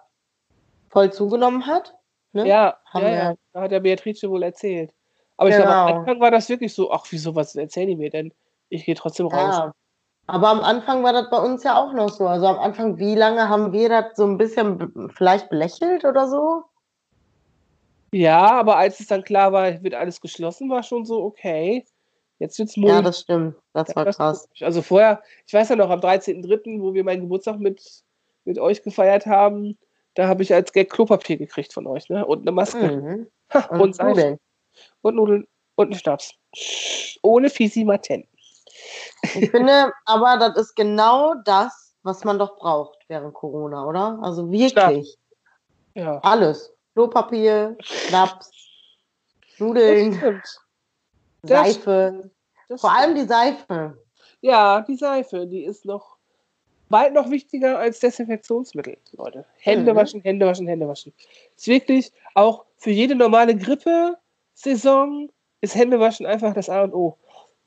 voll 0.92 1.12
zugenommen 1.12 1.66
hat. 1.66 1.96
Ne? 2.34 2.48
Ja, 2.48 2.78
ja, 2.94 3.10
ja, 3.10 3.34
da 3.54 3.62
hat 3.62 3.72
der 3.72 3.80
Beatrice 3.80 4.30
wohl 4.30 4.44
erzählt. 4.44 4.94
Aber 5.38 5.50
ich 5.50 5.56
glaube, 5.56 5.72
am 5.74 5.88
Genau. 5.88 6.00
Anfang 6.00 6.20
war 6.20 6.32
das 6.32 6.48
wirklich 6.50 6.74
so, 6.74 6.92
ach, 6.92 7.06
wieso, 7.10 7.36
was 7.36 7.56
erzählen 7.56 7.88
die 7.88 7.96
mir 7.96 8.10
denn? 8.10 8.34
Ich 8.70 8.86
gehe 8.86 8.96
trotzdem 8.96 9.28
raus. 9.28 9.56
Ja. 9.58 9.74
Aber 10.28 10.50
am 10.50 10.62
Anfang 10.62 11.04
war 11.04 11.12
das 11.14 11.30
bei 11.30 11.40
uns 11.40 11.64
ja 11.64 11.76
auch 11.82 11.94
noch 11.94 12.10
so. 12.10 12.28
Also 12.28 12.46
am 12.48 12.60
Anfang, 12.60 12.98
wie 13.00 13.16
lange 13.16 13.50
haben 13.50 13.74
wir 13.74 13.90
das 13.90 14.16
so 14.16 14.26
ein 14.26 14.38
bisschen 14.38 15.10
vielleicht 15.16 15.50
belächelt 15.50 16.06
oder 16.06 16.28
so? 16.28 16.64
Ja, 18.14 18.52
aber 18.52 18.78
als 18.78 19.00
es 19.00 19.08
dann 19.08 19.24
klar 19.24 19.52
war, 19.52 19.82
wird 19.84 19.94
alles 19.94 20.22
geschlossen, 20.22 20.70
war 20.70 20.84
schon 20.84 21.06
so, 21.06 21.24
okay, 21.24 21.86
jetzt 22.40 22.60
wird's 22.60 22.76
Ja, 22.76 22.82
mulmig. 22.84 23.04
das 23.06 23.20
stimmt. 23.22 23.56
Das 23.74 23.96
war 23.96 24.06
Das 24.06 24.18
krass. 24.18 24.44
komisch. 24.46 24.62
Also 24.64 24.82
vorher, 24.82 25.22
ich 25.48 25.54
weiß 25.54 25.70
ja 25.70 25.76
noch, 25.76 25.90
am 25.90 26.00
13.03., 26.02 26.82
wo 26.82 26.94
wir 26.94 27.04
meinen 27.04 27.22
Geburtstag 27.22 27.60
mit, 27.60 27.82
mit 28.46 28.60
euch 28.60 28.84
gefeiert 28.84 29.26
haben, 29.26 29.78
da 30.16 30.28
habe 30.28 30.44
ich 30.44 30.54
als 30.54 30.72
Gag 30.72 30.90
Klopapier 30.90 31.38
gekriegt 31.38 31.74
von 31.74 31.88
euch, 31.88 32.10
ne? 32.10 32.26
Und 32.26 32.42
eine 32.42 32.52
Maske. 32.52 32.78
Mhm. 32.80 33.28
Ha, 33.54 33.68
Und, 33.72 33.82
und, 33.82 33.96
Seife. 33.96 34.10
Nudeln. 34.10 34.40
Und 35.02 35.16
Nudeln 35.16 35.48
und 35.76 35.86
einen 35.88 36.00
Schnaps. 36.00 36.34
Ohne 37.22 37.50
Fisimaten. 37.50 38.28
Ich 39.36 39.52
finde, 39.52 39.94
aber 40.06 40.38
das 40.38 40.58
ist 40.58 40.76
genau 40.76 41.36
das, 41.46 41.96
was 42.04 42.24
man 42.24 42.40
doch 42.40 42.58
braucht 42.58 42.98
während 43.08 43.34
Corona, 43.34 43.86
oder? 43.86 44.20
Also 44.22 44.50
wirklich. 44.52 45.18
Ja. 45.94 46.20
Alles. 46.20 46.74
Klopapier, 46.94 47.78
Schnaps, 47.80 48.52
Nudeln, 49.58 50.42
Seife. 51.44 52.32
Das 52.68 52.82
Vor 52.82 52.92
allem 52.92 53.16
die 53.16 53.26
Seife. 53.26 53.98
Ja, 54.42 54.82
die 54.82 54.96
Seife, 54.96 55.48
die 55.48 55.64
ist 55.64 55.86
noch 55.86 56.18
bald 56.92 57.14
noch 57.14 57.30
wichtiger 57.32 57.80
als 57.80 58.00
Desinfektionsmittel, 58.00 58.98
Leute. 59.14 59.46
Hände 59.58 59.94
Mhm. 59.94 59.98
waschen, 59.98 60.22
Hände 60.22 60.46
waschen, 60.46 60.68
Hände 60.68 60.88
waschen. 60.88 61.14
Ist 61.56 61.68
wirklich 61.68 62.12
auch 62.36 62.66
für 62.78 62.92
jede 62.92 63.16
normale 63.16 63.56
Grippe-Saison 63.56 65.30
ist 65.62 65.76
Händewaschen 65.76 66.26
einfach 66.26 66.54
das 66.54 66.70
A 66.70 66.84
und 66.84 66.94
O. 66.94 67.18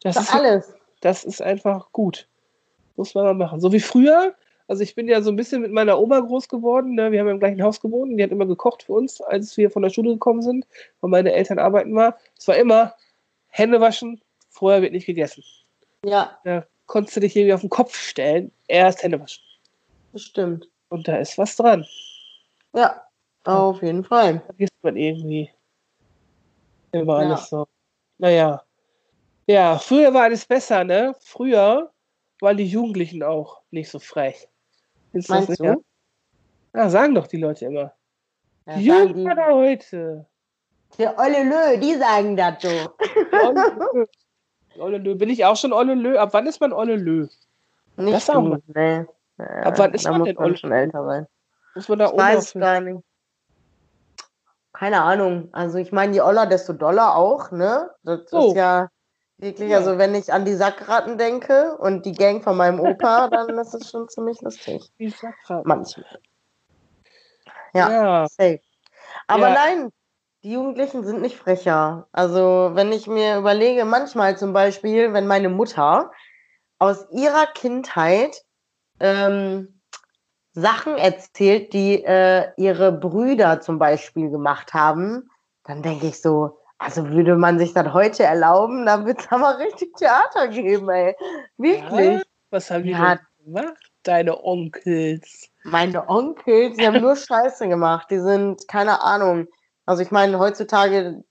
Das 0.03 0.17
Für 0.17 0.23
ist, 0.23 0.35
alles. 0.35 0.75
das 1.01 1.25
ist 1.25 1.41
einfach 1.41 1.91
gut. 1.93 2.29
Muss 2.97 3.15
man 3.15 3.25
mal 3.25 3.35
machen. 3.35 3.61
So 3.61 3.73
wie 3.73 3.81
früher. 3.81 4.35
Also 4.67 4.83
ich 4.83 4.95
bin 4.95 5.09
ja 5.09 5.21
so 5.23 5.31
ein 5.31 5.37
bisschen 5.37 5.63
mit 5.63 5.73
meiner 5.73 5.99
Oma 6.01 6.21
groß 6.21 6.49
geworden. 6.49 6.95
Ne? 6.95 7.13
Wir 7.13 7.21
haben 7.21 7.27
ja 7.27 7.33
im 7.35 7.39
gleichen 7.39 7.63
Haus 7.63 7.81
gewohnt. 7.81 8.11
und 8.13 8.17
Die 8.17 8.25
hat 8.25 8.31
immer 8.31 8.47
gekocht 8.47 8.83
für 8.85 8.95
uns, 8.95 9.21
als 9.21 9.57
wir 9.57 9.71
von 9.71 9.83
der 9.83 9.91
Schule 9.91 10.11
gekommen 10.13 10.43
sind, 10.43 10.67
weil 11.01 11.11
meine 11.11 11.33
Eltern 11.33 11.59
arbeiten 11.59 11.95
war. 11.95 12.17
Es 12.37 12.49
war 12.49 12.57
immer 12.57 12.95
Hände 13.49 13.81
waschen, 13.81 14.21
vorher 14.49 14.83
wird 14.83 14.93
nicht 14.93 15.07
gegessen. 15.07 15.45
Ja, 16.05 16.39
Da 16.45 16.67
konntest 16.87 17.16
du 17.16 17.20
dich 17.20 17.35
irgendwie 17.37 17.55
auf 17.55 17.61
den 17.62 17.70
Kopf 17.70 17.97
stellen, 17.97 18.53
erst 18.68 19.03
Hände 19.03 19.20
waschen. 19.20 19.42
das 20.12 20.23
stimmt. 20.23 20.68
Und 20.88 21.09
da 21.09 21.16
ist 21.16 21.37
was 21.38 21.57
dran. 21.57 21.85
Ja, 22.75 23.03
auf 23.44 23.83
jeden 23.83 24.05
Fall. 24.05 24.40
Vergisst 24.47 24.73
man 24.83 24.97
irgendwie 24.97 25.51
immer 26.92 27.23
Ja. 27.23 27.29
alles 27.31 27.49
so. 27.49 27.66
Naja. 28.18 28.62
Ja, 29.47 29.79
früher 29.79 30.14
war 30.14 30.23
alles 30.23 30.47
besser, 30.47 30.85
ne? 30.85 31.14
Früher 31.20 31.90
waren 32.40 32.57
die 32.57 32.66
Jugendlichen 32.66 33.23
auch 33.23 33.61
nicht 33.70 33.90
so 33.90 33.99
frech. 33.99 34.49
Das 35.12 35.29
Meinst 35.29 35.49
nicht, 35.51 35.61
du? 35.61 35.64
Ja? 35.64 35.77
ja, 36.75 36.90
sagen 36.90 37.14
doch 37.14 37.27
die 37.27 37.37
Leute 37.38 37.66
immer. 37.66 37.92
Ja, 38.66 38.77
die 38.77 38.85
Jugend 38.87 39.29
von 39.29 39.47
heute. 39.47 40.27
die, 40.92 40.97
die 41.03 41.07
Olle 41.09 41.44
Lö, 41.44 41.79
die 41.81 41.94
sagen 41.97 42.37
das 42.37 42.62
so. 42.62 42.94
Olle. 44.79 44.99
Bin 45.01 45.29
ich 45.31 45.45
auch 45.45 45.57
schon 45.57 45.73
Olle 45.73 45.95
Lö? 45.95 46.17
Ab 46.19 46.31
wann 46.33 46.47
ist 46.47 46.61
man 46.61 46.73
Olle 46.73 46.97
Lö? 46.97 47.29
Nicht 47.97 48.15
Das 48.15 48.27
du, 48.27 48.59
nee. 48.67 49.05
Ab 49.39 49.79
wann 49.79 49.95
ist 49.95 50.05
da 50.05 50.11
man 50.13 50.25
denn 50.25 50.39
Olle? 50.39 50.57
schon 50.57 50.73
älter 50.73 51.05
sein. 51.05 51.27
Muss 51.75 51.89
man 51.89 51.99
da 51.99 52.07
Ich 52.07 52.17
weiß 52.17 52.39
es 52.39 52.53
gar 52.55 52.81
nicht. 52.81 53.01
Keine 54.73 55.03
Ahnung. 55.03 55.49
Also 55.53 55.79
ich 55.79 55.93
meine, 55.93 56.13
je 56.15 56.21
Oller, 56.21 56.47
desto 56.47 56.73
doller 56.73 57.17
auch, 57.17 57.51
ne? 57.53 57.91
Das 58.03 58.29
So. 58.29 58.49
ist 58.49 58.57
ja 58.57 58.89
wirklich, 59.39 59.71
Ja. 59.71 59.79
also 59.79 59.99
wenn 59.99 60.15
ich 60.15 60.33
an 60.33 60.45
die 60.45 60.55
Sackratten 60.55 61.17
denke 61.19 61.77
und 61.79 62.05
die 62.07 62.13
Gang 62.13 62.43
von 62.43 62.57
meinem 62.57 62.81
Opa, 62.81 63.29
dann 63.31 63.57
ist 63.59 63.75
es 63.75 63.91
schon 63.91 64.09
ziemlich 64.09 64.41
lustig. 64.41 64.91
Die 64.99 65.11
Sackra- 65.13 65.63
Manchmal. 65.65 66.19
Ja, 67.73 67.91
ja. 67.91 68.27
safe. 68.29 68.61
Aber 69.27 69.49
Ja. 69.49 69.55
nein, 69.55 69.91
die 70.44 70.52
Jugendlichen 70.52 71.04
sind 71.04 71.22
nicht 71.22 71.37
frecher. 71.37 72.07
Also 72.12 72.72
wenn 72.74 72.92
ich 72.92 73.07
mir 73.07 73.38
überlege, 73.38 73.87
manchmal 73.87 74.37
zum 74.37 74.52
Beispiel, 74.52 75.12
wenn 75.14 75.26
meine 75.26 75.48
Mutter 75.48 76.12
aus 76.78 77.07
ihrer 77.11 77.46
Kindheit 77.46 78.44
ähm, 79.00 79.80
Sachen 80.52 80.98
erzählt, 80.98 81.72
die 81.72 82.04
äh, 82.04 82.48
ihre 82.59 82.92
Brüder 82.92 83.61
zum 83.62 83.78
Beispiel 83.78 84.30
gemacht 84.30 84.74
haben, 84.74 85.30
dann 85.64 85.83
denke 85.83 86.09
ich 86.09 86.20
so, 86.20 86.59
also 86.78 87.09
würde 87.09 87.37
man 87.37 87.59
sich 87.59 87.72
das 87.72 87.94
heute 87.94 88.24
erlauben, 88.24 88.85
dann 88.85 89.07
wird 89.07 89.20
es 89.20 89.26
aber 89.33 89.59
richtig 89.59 89.96
Theater 89.96 90.48
geben, 90.48 90.90
ey. 90.90 91.16
Wirklich. 91.57 92.18
Ja? 92.18 92.22
Was 92.50 92.70
haben 92.70 92.85
die 92.85 92.90
Ja. 92.90 93.16
denn 93.16 93.44
gemacht? 93.46 93.90
Deine 94.02 94.44
Onkels. 94.44 95.48
Meine 95.62 96.07
Onkels, 96.07 96.76
die 96.76 96.87
haben 96.87 97.00
nur 97.00 97.16
Scheiße 97.16 97.66
gemacht. 97.66 98.11
Die 98.11 98.20
sind, 98.20 98.68
keine 98.68 99.00
Ahnung. 99.00 99.48
Also 99.87 100.03
ich 100.03 100.11
meine, 100.11 100.38
heutzutage 100.38 101.25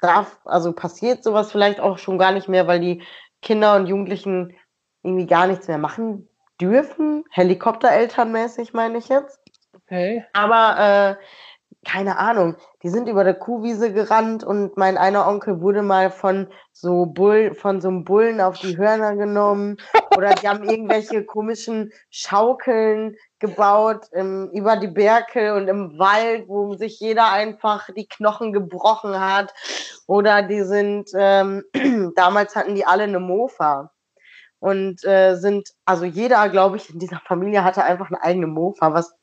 darf, 0.00 0.40
also 0.44 0.72
passiert 0.72 1.22
sowas 1.22 1.52
vielleicht 1.52 1.80
auch 1.80 1.98
schon 1.98 2.18
gar 2.18 2.32
nicht 2.32 2.48
mehr, 2.48 2.66
weil 2.66 2.80
die 2.80 3.02
Kinder 3.42 3.76
und 3.76 3.86
Jugendlichen 3.86 4.56
irgendwie 5.02 5.26
gar 5.26 5.46
nichts 5.46 5.68
mehr 5.68 5.78
machen 5.78 6.28
dürfen. 6.60 7.24
Helikopterelternmäßig 7.30 8.72
meine 8.72 8.98
ich 8.98 9.08
jetzt. 9.08 9.38
Okay. 9.74 10.24
Aber 10.32 11.16
äh, 11.18 11.24
keine 11.86 12.18
Ahnung, 12.18 12.56
die 12.82 12.90
sind 12.90 13.08
über 13.08 13.24
der 13.24 13.34
Kuhwiese 13.34 13.92
gerannt 13.92 14.44
und 14.44 14.76
mein 14.76 14.98
einer 14.98 15.26
Onkel 15.26 15.62
wurde 15.62 15.82
mal 15.82 16.10
von 16.10 16.48
so 16.72 17.06
Bull, 17.06 17.54
von 17.54 17.80
so 17.80 17.88
einem 17.88 18.04
Bullen 18.04 18.40
auf 18.40 18.58
die 18.58 18.76
Hörner 18.76 19.16
genommen. 19.16 19.78
Oder 20.16 20.34
die 20.34 20.48
haben 20.48 20.68
irgendwelche 20.68 21.24
komischen 21.24 21.92
Schaukeln 22.10 23.16
gebaut 23.38 24.08
im, 24.12 24.50
über 24.52 24.76
die 24.76 24.88
Berke 24.88 25.54
und 25.54 25.68
im 25.68 25.98
Wald, 25.98 26.48
wo 26.48 26.74
sich 26.74 27.00
jeder 27.00 27.32
einfach 27.32 27.88
die 27.96 28.06
Knochen 28.06 28.52
gebrochen 28.52 29.18
hat. 29.18 29.54
Oder 30.06 30.42
die 30.42 30.62
sind, 30.62 31.10
ähm, 31.14 31.64
damals 32.16 32.56
hatten 32.56 32.74
die 32.74 32.84
alle 32.84 33.04
eine 33.04 33.20
Mofa 33.20 33.90
und 34.60 35.04
äh, 35.04 35.34
sind, 35.36 35.70
also 35.86 36.04
jeder, 36.04 36.48
glaube 36.50 36.76
ich, 36.76 36.90
in 36.90 36.98
dieser 36.98 37.20
Familie 37.20 37.64
hatte 37.64 37.82
einfach 37.82 38.08
eine 38.08 38.22
eigene 38.22 38.46
Mofa, 38.46 38.92
was 38.94 39.16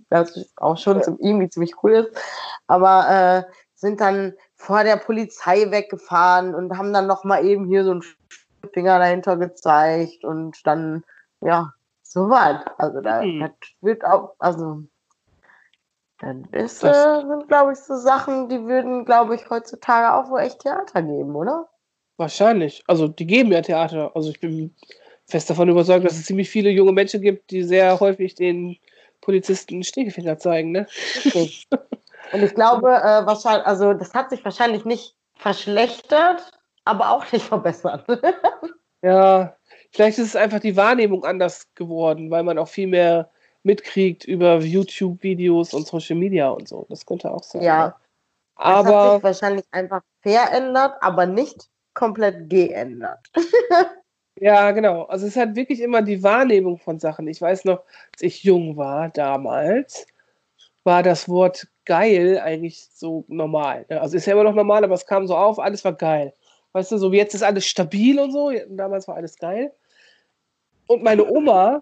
auch 0.58 0.78
schon 0.78 1.02
zum, 1.04 1.18
irgendwie 1.20 1.50
ziemlich 1.50 1.76
cool 1.84 1.92
ist. 1.94 2.18
Aber 2.66 3.46
äh, 3.48 3.52
sind 3.76 4.02
dann 4.02 4.34
vor 4.56 4.84
der 4.84 4.98
Polizei 4.98 5.70
weggefahren 5.70 6.56
und 6.56 6.78
haben 6.78 6.92
dann 6.92 7.08
noch 7.08 7.24
mal 7.24 7.46
eben 7.46 7.68
hier 7.68 7.84
so 7.84 7.92
einen 7.92 8.04
Finger 8.74 8.98
dahinter 9.00 9.38
gezeigt 9.38 10.24
und 10.24 10.66
dann, 10.66 11.04
ja, 11.42 11.72
so 12.02 12.30
was. 12.30 12.66
Also 12.78 13.02
da 13.02 13.22
Hm. 13.22 13.40
das 13.40 13.52
wird 13.82 14.04
auch, 14.04 14.34
also 14.40 14.84
das 16.20 16.36
ist, 16.52 16.84
Das- 16.84 16.98
äh, 17.24 17.28
sind, 17.28 17.48
glaube 17.48 17.74
ich, 17.74 17.80
so 17.80 17.96
Sachen, 17.96 18.50
die 18.50 18.66
würden, 18.66 19.06
glaube 19.06 19.36
ich, 19.36 19.48
heutzutage 19.50 20.16
auch 20.16 20.32
wohl 20.32 20.40
echt 20.40 20.62
Theater 20.62 21.04
geben, 21.04 21.36
oder? 21.36 21.70
Wahrscheinlich. 22.18 22.84
Also 22.88 23.08
die 23.08 23.28
geben 23.28 23.52
ja 23.52 23.62
Theater. 23.62 24.16
Also 24.16 24.32
ich 24.32 24.40
bin 24.40 24.76
fest 25.28 25.50
davon 25.50 25.70
überzeugt, 25.70 26.06
dass 26.06 26.14
es 26.14 26.26
ziemlich 26.26 26.50
viele 26.50 26.70
junge 26.70 26.94
Menschen 26.94 27.22
gibt, 27.22 27.52
die 27.52 27.64
sehr 27.64 28.00
häufig 28.00 28.36
den 28.36 28.78
Polizisten 29.22 29.84
Stinkefinger 29.84 30.38
zeigen, 30.38 30.72
ne? 30.72 30.88
Richtig. 31.16 31.68
Und 32.34 32.44
ich 32.44 32.54
glaube, 32.56 32.90
äh, 32.90 33.26
wahrscheinlich, 33.26 33.66
also 33.66 33.94
das 33.94 34.14
hat 34.14 34.30
sich 34.30 34.44
wahrscheinlich 34.44 34.84
nicht 34.86 35.16
verschlechtert, 35.36 36.52
aber 36.84 37.12
auch 37.12 37.32
nicht 37.32 37.46
verbessert. 37.46 38.06
Ja, 39.04 39.56
vielleicht 39.92 40.18
ist 40.18 40.30
es 40.30 40.36
einfach 40.36 40.60
die 40.60 40.76
Wahrnehmung 40.76 41.24
anders 41.24 41.68
geworden, 41.76 42.32
weil 42.32 42.42
man 42.42 42.58
auch 42.58 42.68
viel 42.68 42.88
mehr 42.88 43.30
mitkriegt 43.62 44.26
über 44.26 44.58
YouTube-Videos 44.58 45.76
und 45.76 45.86
Social 45.86 46.16
Media 46.16 46.50
und 46.50 46.68
so. 46.68 46.88
Das 46.90 47.06
könnte 47.06 47.30
auch 47.30 47.44
sein. 47.44 47.62
Ja. 47.62 47.88
ne? 47.88 47.94
Das 48.58 48.66
hat 48.66 48.86
Aber 48.88 49.14
sich 49.14 49.24
wahrscheinlich 49.24 49.66
einfach 49.70 50.02
verändert, 50.22 50.96
aber 51.02 51.28
nicht 51.28 51.70
komplett 51.94 52.50
geändert. 52.50 53.20
Ja, 54.40 54.72
genau. 54.72 55.04
Also 55.04 55.26
es 55.26 55.32
ist 55.32 55.38
halt 55.38 55.56
wirklich 55.56 55.82
immer 55.82 56.02
die 56.02 56.22
Wahrnehmung 56.22 56.78
von 56.78 57.00
Sachen. 57.00 57.28
Ich 57.28 57.42
weiß 57.42 57.66
noch, 57.66 57.84
als 58.14 58.22
ich 58.22 58.44
jung 58.44 58.78
war 58.78 59.10
damals, 59.10 60.06
war 60.84 61.04
das 61.04 61.28
Wort 61.28 61.68
geil 61.86 62.40
eigentlich 62.40 62.88
so 62.94 63.26
normal. 63.28 63.86
ne? 63.90 64.00
Also 64.00 64.18
ist 64.18 64.26
ja 64.26 64.34
immer 64.34 64.44
noch 64.44 64.54
normal, 64.56 64.84
aber 64.84 64.94
es 64.94 65.06
kam 65.06 65.28
so 65.28 65.36
auf, 65.36 65.60
alles 65.60 65.84
war 65.84 65.94
geil. 65.94 66.34
Weißt 66.74 66.92
du, 66.92 66.98
so 66.98 67.12
wie 67.12 67.18
jetzt 67.18 67.34
ist 67.34 67.44
alles 67.44 67.66
stabil 67.66 68.20
und 68.20 68.32
so. 68.32 68.52
Damals 68.70 69.08
war 69.08 69.16
alles 69.16 69.38
geil. 69.38 69.74
Und 70.88 71.04
meine 71.04 71.26
Oma 71.26 71.82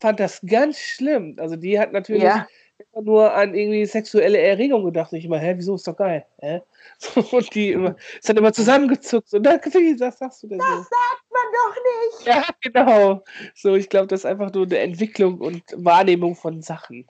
fand 0.00 0.20
das 0.20 0.40
ganz 0.46 0.78
schlimm. 0.78 1.36
Also 1.38 1.56
die 1.56 1.78
hat 1.78 1.92
natürlich 1.92 2.22
Ja. 2.22 2.46
Immer 2.92 3.02
nur 3.02 3.32
an 3.32 3.54
irgendwie 3.54 3.86
sexuelle 3.86 4.38
Erregung 4.38 4.84
gedacht. 4.84 5.12
Und 5.12 5.18
ich 5.18 5.24
immer, 5.24 5.38
hä, 5.38 5.54
wieso 5.56 5.74
ist 5.74 5.86
doch 5.86 5.96
geil? 5.96 6.26
Hä? 6.38 6.60
Und 7.32 7.54
die 7.54 7.72
immer, 7.72 7.96
ist 8.18 8.28
dann 8.28 8.36
immer 8.36 8.52
zusammengezuckt. 8.52 9.32
Und 9.34 9.42
dann, 9.44 9.60
wie 9.60 9.98
was 10.00 10.18
sagst 10.18 10.42
du 10.42 10.48
denn 10.48 10.58
Das 10.58 10.68
so? 10.68 10.74
sagt 10.74 11.24
man 11.30 11.42
doch 11.52 11.76
nicht. 11.84 12.26
Ja, 12.26 12.44
genau. 12.60 13.24
So, 13.54 13.74
ich 13.74 13.88
glaube, 13.88 14.06
das 14.06 14.20
ist 14.20 14.26
einfach 14.26 14.52
nur 14.52 14.66
eine 14.66 14.78
Entwicklung 14.78 15.40
und 15.40 15.62
Wahrnehmung 15.76 16.36
von 16.36 16.62
Sachen. 16.62 17.06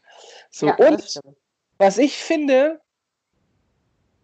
So, 0.51 0.67
Ja, 0.67 0.77
das 0.77 1.17
und 1.17 1.37
was 1.79 1.99
ich 1.99 2.17
finde, 2.17 2.81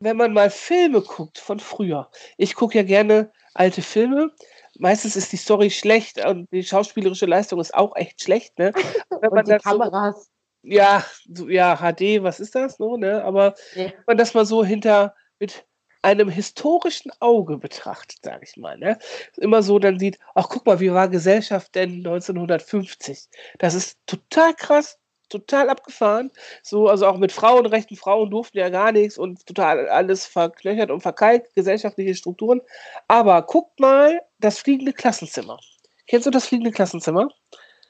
wenn 0.01 0.17
man 0.17 0.33
mal 0.33 0.51
Filme 0.51 1.03
guckt 1.03 1.39
von 1.39 1.59
früher. 1.59 2.11
Ich 2.37 2.55
gucke 2.55 2.79
ja 2.79 2.85
gerne 2.85 3.33
alte 3.55 3.83
Filme. 3.83 4.31
Meistens 4.79 5.17
ist 5.17 5.33
die 5.33 5.37
Story 5.37 5.71
schlecht 5.71 6.25
und 6.25 6.51
die 6.53 6.63
schauspielerische 6.63 7.27
Leistung 7.27 7.61
ist 7.61 7.75
auch 7.75 7.97
echt 7.97 8.23
schlecht. 8.23 8.57
Ne? 8.59 8.73
Wenn 9.11 9.31
man 9.31 9.41
Und 9.41 9.49
die 9.49 9.53
das 9.53 9.63
Kameras. 9.63 10.31
Ja, 10.63 11.05
so, 11.33 11.49
ja, 11.49 11.77
HD, 11.81 12.23
was 12.23 12.41
ist 12.41 12.55
das? 12.55 12.79
No, 12.79 12.97
ne? 12.97 13.23
Aber 13.25 13.55
Ja. 13.75 13.85
wenn 13.87 13.93
man 14.07 14.17
das 14.19 14.35
mal 14.35 14.47
so 14.47 14.65
hinter 14.65 15.15
mit 15.39 15.65
einem 16.03 16.29
historischen 16.29 17.11
Auge 17.21 17.59
betrachtet, 17.59 18.19
sage 18.23 18.45
ich 18.49 18.57
mal, 18.57 18.79
ne? 18.79 18.99
immer 19.37 19.63
so 19.63 19.79
dann 19.79 19.99
sieht, 19.99 20.19
ach 20.35 20.49
guck 20.49 20.65
mal, 20.67 20.81
wie 20.81 20.93
war 20.93 21.09
Gesellschaft 21.09 21.75
denn 21.75 22.03
1950? 22.03 23.29
Das 23.59 23.75
ist 23.75 23.99
total 24.07 24.55
krass, 24.55 24.99
total 25.29 25.69
abgefahren. 25.69 26.31
So, 26.63 26.89
also 26.89 27.07
auch 27.07 27.19
mit 27.19 27.33
Frauenrechten, 27.33 27.97
Frauen 27.97 28.31
durften 28.31 28.59
ja 28.59 28.69
gar 28.71 28.93
nichts 28.93 29.19
und 29.19 29.45
total 29.47 29.89
alles 29.89 30.25
verknöchert 30.27 30.91
und 30.91 31.01
verkalkt, 31.01 31.55
gesellschaftliche 31.55 32.15
Strukturen. 32.15 32.61
Aber 33.09 33.43
guckt 33.43 33.81
mal 33.81 34.21
das 34.39 34.59
fliegende 34.59 34.93
Klassenzimmer. 34.93 35.59
Kennst 36.07 36.27
du 36.27 36.31
das 36.31 36.47
fliegende 36.47 36.71
Klassenzimmer? 36.73 37.29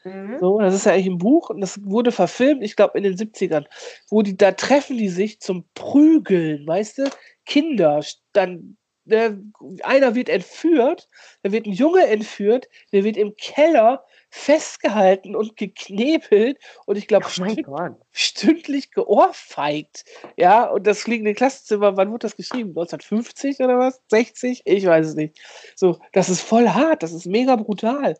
Mhm. 0.09 0.39
So, 0.41 0.59
das 0.61 0.75
ist 0.75 0.87
ja 0.87 0.93
eigentlich 0.93 1.07
ein 1.07 1.19
Buch 1.19 1.51
und 1.51 1.61
das 1.61 1.81
wurde 1.85 2.13
verfilmt, 2.13 2.63
ich 2.63 2.77
glaube 2.77 2.97
in 2.99 3.05
den 3.05 3.17
70ern, 3.17 3.67
wo 4.09 4.23
die, 4.23 4.37
da 4.37 4.53
treffen 4.53 4.97
die 4.97 5.09
sich 5.09 5.41
zum 5.41 5.65
Prügeln, 5.75 6.67
weißt 6.67 6.99
du? 6.99 7.11
Kinder, 7.45 8.05
dann, 8.33 8.77
ne, 9.05 9.43
einer 9.83 10.15
wird 10.15 10.29
entführt, 10.29 11.09
da 11.43 11.53
wird 11.53 11.67
ein 11.67 11.73
Junge 11.73 12.07
entführt, 12.07 12.69
der 12.93 13.05
wird 13.05 13.17
im 13.17 13.35
Keller 13.37 14.05
festgehalten 14.31 15.35
und 15.35 15.57
geknebelt 15.57 16.59
und 16.87 16.97
ich 16.97 17.07
glaube 17.09 17.27
Oh 17.27 17.57
Gott. 17.63 17.97
stündlich 18.13 18.91
geohrfeigt. 18.93 20.05
Ja, 20.37 20.65
und 20.67 20.87
das 20.87 21.01
fliegende 21.03 21.35
Klassenzimmer, 21.35 21.97
wann 21.97 22.11
wurde 22.11 22.27
das 22.27 22.37
geschrieben? 22.37 22.71
1950 22.71 23.61
oder 23.61 23.79
was? 23.79 24.01
60? 24.09 24.63
Ich 24.67 24.85
weiß 24.87 25.07
es 25.07 25.15
nicht. 25.15 25.39
So, 25.75 25.99
das 26.13 26.29
ist 26.29 26.43
voll 26.43 26.69
hart, 26.69 27.03
das 27.03 27.13
ist 27.13 27.27
mega 27.27 27.57
brutal. 27.57 28.17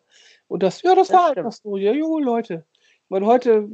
Und 0.49 0.63
das, 0.63 0.83
ja, 0.83 0.95
das, 0.95 1.09
Das 1.09 1.17
war 1.17 1.25
stimmt. 1.33 1.39
einfach 1.47 1.53
so, 1.53 1.77
ja, 1.77 1.93
junge 1.93 2.25
Leute. 2.25 2.65
Ich 3.05 3.11
meine, 3.11 3.27
heute 3.27 3.69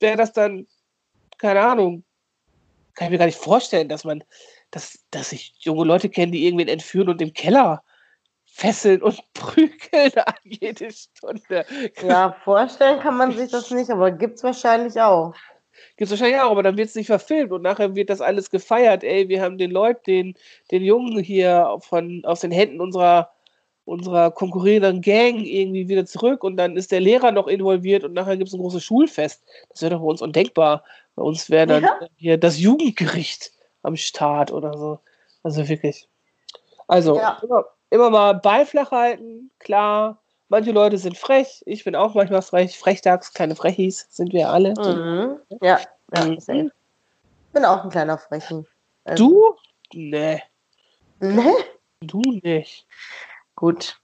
wäre 0.00 0.16
das 0.16 0.32
dann, 0.32 0.66
keine 1.38 1.60
Ahnung, 1.60 2.04
kann 2.94 3.06
ich 3.06 3.10
mir 3.12 3.18
gar 3.18 3.26
nicht 3.26 3.38
vorstellen, 3.38 3.88
dass 3.88 4.04
man, 4.04 4.22
dass, 4.70 5.04
dass 5.10 5.32
ich 5.32 5.54
junge 5.58 5.84
Leute 5.84 6.08
kenne, 6.08 6.32
die 6.32 6.44
irgendwen 6.46 6.68
entführen 6.68 7.08
und 7.08 7.20
im 7.20 7.32
Keller 7.32 7.82
fesseln 8.44 9.02
und 9.02 9.20
prügeln 9.34 10.12
an 10.14 10.34
jede 10.44 10.90
Stunde. 10.92 11.66
Ja, 12.02 12.36
vorstellen 12.44 13.00
kann 13.00 13.16
man 13.16 13.32
sich 13.32 13.50
das 13.50 13.70
nicht, 13.70 13.90
aber 13.90 14.12
gibt's 14.12 14.44
wahrscheinlich 14.44 15.00
auch. 15.00 15.34
Gibt 15.96 16.06
es 16.06 16.10
wahrscheinlich 16.12 16.40
auch, 16.40 16.52
aber 16.52 16.62
dann 16.62 16.76
wird 16.76 16.88
es 16.88 16.94
nicht 16.94 17.08
verfilmt 17.08 17.50
und 17.50 17.62
nachher 17.62 17.96
wird 17.96 18.10
das 18.10 18.20
alles 18.20 18.50
gefeiert. 18.50 19.02
Ey, 19.02 19.28
wir 19.28 19.42
haben 19.42 19.58
den 19.58 19.72
Leuten, 19.72 20.02
den, 20.06 20.34
den 20.70 20.84
Jungen 20.84 21.18
hier 21.18 21.76
von, 21.80 22.24
aus 22.24 22.40
den 22.40 22.52
Händen 22.52 22.80
unserer, 22.80 23.33
unserer 23.84 24.30
konkurrierenden 24.30 25.00
Gang 25.02 25.40
irgendwie 25.44 25.88
wieder 25.88 26.06
zurück 26.06 26.42
und 26.42 26.56
dann 26.56 26.76
ist 26.76 26.90
der 26.92 27.00
Lehrer 27.00 27.32
noch 27.32 27.46
involviert 27.46 28.04
und 28.04 28.14
nachher 28.14 28.36
gibt 28.36 28.48
es 28.48 28.54
ein 28.54 28.60
großes 28.60 28.82
Schulfest. 28.82 29.42
Das 29.70 29.82
wäre 29.82 29.94
doch 29.94 30.00
bei 30.00 30.06
uns 30.06 30.22
undenkbar. 30.22 30.84
Bei 31.16 31.22
uns 31.22 31.50
wäre 31.50 31.66
dann 31.66 31.82
Ja. 31.84 31.98
hier 32.16 32.38
das 32.38 32.58
Jugendgericht 32.58 33.52
am 33.82 33.96
Start 33.96 34.52
oder 34.52 34.76
so. 34.78 34.98
Also 35.42 35.68
wirklich. 35.68 36.08
Also 36.88 37.16
Ja. 37.18 37.38
immer, 37.42 37.64
immer 37.90 38.10
mal 38.10 38.32
Beiflach 38.34 38.90
halten, 38.90 39.50
klar. 39.58 40.20
Manche 40.48 40.72
Leute 40.72 40.98
sind 40.98 41.16
frech, 41.16 41.62
ich 41.66 41.84
bin 41.84 41.96
auch 41.96 42.14
manchmal 42.14 42.42
frech. 42.42 42.78
Frechtags, 42.78 43.32
keine 43.32 43.56
Frechis, 43.56 44.06
sind 44.10 44.32
wir 44.32 44.50
alle. 44.50 44.74
Mhm. 44.76 45.38
Ja, 45.62 45.80
ja, 46.12 46.24
Mhm. 46.24 46.70
bin 47.52 47.64
auch 47.64 47.84
ein 47.84 47.90
kleiner 47.90 48.18
Frechen. 48.18 48.66
Also, 49.04 49.24
Du? 49.24 49.54
Nee, 49.92 50.42
Ne? 51.20 51.52
du 52.00 52.20
nicht. 52.42 52.86
Gut. 53.56 53.98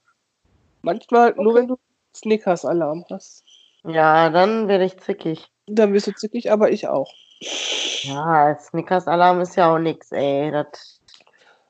Manchmal, 0.83 1.35
nur 1.35 1.47
Okay. 1.53 1.61
wenn 1.61 1.69
du 1.69 1.77
Snickers-Alarm 2.15 3.05
hast. 3.11 3.45
Ja, 3.85 4.31
dann 4.31 4.69
werde 4.69 4.85
ich 4.85 4.99
zickig. 4.99 5.49
Dann 5.67 5.93
wirst 5.93 6.07
du 6.07 6.13
zickig, 6.13 6.51
aber 6.51 6.71
ich 6.71 6.89
auch. 6.89 7.13
Ja, 8.03 8.59
Snickers-Alarm 8.59 9.41
ist 9.41 9.57
ja 9.57 9.73
auch 9.75 9.79
nix, 9.79 10.11
ey. 10.13 10.51
Das 10.51 11.01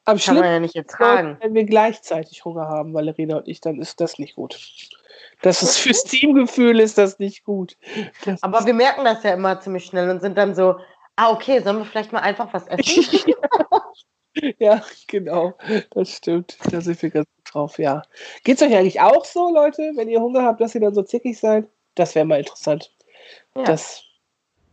Am 0.05 0.19
kann 0.19 0.37
man 0.37 0.45
ja 0.45 0.61
nicht 0.61 0.75
ertragen. 0.77 1.37
wenn 1.41 1.55
wir 1.55 1.65
gleichzeitig 1.65 2.45
Hunger 2.45 2.69
haben, 2.69 2.95
Valerina 2.95 3.37
und 3.39 3.49
ich, 3.49 3.61
dann 3.61 3.81
ist 3.81 4.01
das 4.01 4.19
nicht 4.19 4.37
gut. 4.37 4.59
Das 5.43 5.63
ist 5.63 5.79
fürs 5.79 6.05
Teamgefühl 6.05 6.81
ist 6.81 6.99
das 6.99 7.19
nicht 7.19 7.45
gut. 7.45 7.77
Das 8.25 8.43
Aber 8.43 8.65
wir 8.67 8.75
merken 8.75 9.05
das 9.05 9.23
ja 9.23 9.33
immer 9.35 9.61
ziemlich 9.61 9.85
schnell 9.87 10.11
und 10.11 10.21
sind 10.21 10.37
dann 10.37 10.55
so, 10.55 10.77
ah, 11.17 11.31
okay, 11.31 11.61
sollen 11.63 11.79
wir 11.79 11.85
vielleicht 11.85 12.13
mal 12.13 12.21
einfach 12.21 12.53
was 12.53 12.67
essen? 12.69 13.05
Ja, 14.59 14.83
genau. 15.07 15.55
Das 15.91 16.11
stimmt. 16.11 16.57
Da 16.71 16.81
sind 16.81 17.01
wir 17.03 17.11
ganz 17.11 17.27
gut 17.27 17.55
drauf, 17.55 17.79
ja. 17.79 18.03
Geht's 18.45 18.63
euch 18.63 18.75
eigentlich 18.75 19.01
auch 19.01 19.25
so, 19.25 19.53
Leute, 19.53 19.93
wenn 19.97 20.09
ihr 20.09 20.21
Hunger 20.21 20.45
habt, 20.45 20.61
dass 20.61 20.75
ihr 20.75 20.81
dann 20.81 20.95
so 20.95 21.03
zickig 21.03 21.39
seid? 21.39 21.69
Das 21.95 22.15
wäre 22.15 22.25
mal 22.25 22.39
interessant. 22.39 22.93
Ja. 23.55 23.65
Dass 23.65 24.03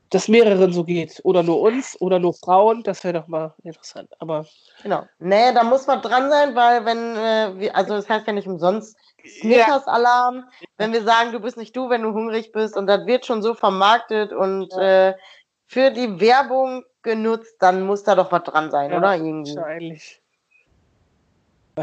das 0.10 0.27
mehreren 0.27 0.71
so 0.71 0.84
geht. 0.84 1.19
Oder 1.23 1.43
nur 1.43 1.60
uns 1.62 1.99
oder 1.99 2.19
nur 2.19 2.34
Frauen, 2.34 2.84
das 2.84 3.03
wäre 3.03 3.19
doch 3.19 3.27
mal 3.27 3.53
interessant. 3.63 4.10
Aber 4.19 4.45
Genau. 4.84 5.03
Nee, 5.19 5.53
da 5.53 5.63
muss 5.63 5.88
man 5.88 6.01
dran 6.01 6.30
sein, 6.30 6.56
weil 6.56 6.86
wenn 6.86 7.15
äh, 7.15 7.60
wir, 7.60 7.75
also 7.75 7.95
das 7.95 8.08
heißt 8.08 8.25
ja 8.27 8.34
nicht 8.34 8.47
umsonst 8.47 8.97
Snickers-Alarm, 9.41 10.45
wenn 10.77 10.93
wir 10.93 11.03
sagen, 11.03 11.34
du 11.34 11.39
bist 11.39 11.58
nicht 11.58 11.75
du, 11.75 11.89
wenn 11.89 12.03
du 12.03 12.13
hungrig 12.13 12.51
bist 12.53 12.77
und 12.77 12.88
das 12.88 13.06
wird 13.06 13.25
schon 13.25 13.41
so 13.41 13.53
vermarktet 13.53 14.32
und 14.32 14.71
äh, 14.73 15.13
für 15.67 15.91
die 15.91 16.19
Werbung 16.19 16.84
genutzt, 17.03 17.56
dann 17.60 17.84
muss 17.84 18.03
da 18.03 18.15
doch 18.15 18.32
was 18.32 18.43
dran 18.43 18.71
sein, 18.71 18.91
Ja, 18.91 18.97
oder? 18.97 19.15
Irgendwie. 19.15 19.56
wahrscheinlich. 19.56 20.21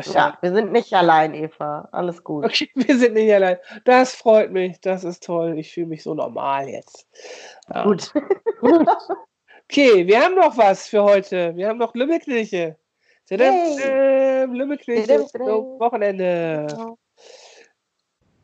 Ja, 0.06 0.36
wir 0.40 0.52
sind 0.52 0.72
nicht 0.72 0.92
allein, 0.92 1.34
Eva. 1.34 1.88
Alles 1.92 2.24
gut. 2.24 2.44
Okay, 2.46 2.68
wir 2.74 2.98
sind 2.98 3.14
nicht 3.14 3.32
allein. 3.32 3.58
Das 3.84 4.14
freut 4.14 4.50
mich. 4.50 4.80
Das 4.80 5.04
ist 5.04 5.22
toll. 5.24 5.56
Ich 5.56 5.72
fühle 5.72 5.86
mich 5.86 6.02
so 6.02 6.14
normal 6.14 6.68
jetzt. 6.68 7.06
Ja. 7.72 7.84
Gut. 7.84 8.12
Gut. 8.60 8.88
Okay, 9.70 10.06
wir 10.06 10.20
haben 10.20 10.34
noch 10.34 10.56
was 10.58 10.88
für 10.88 11.02
heute. 11.02 11.54
Wir 11.56 11.68
haben 11.68 11.78
noch 11.78 11.94
Lümmelknilche. 11.94 12.76
Tadam, 13.28 13.54
Lümmelknilche. 14.52 15.20
Wochenende. 15.20 16.66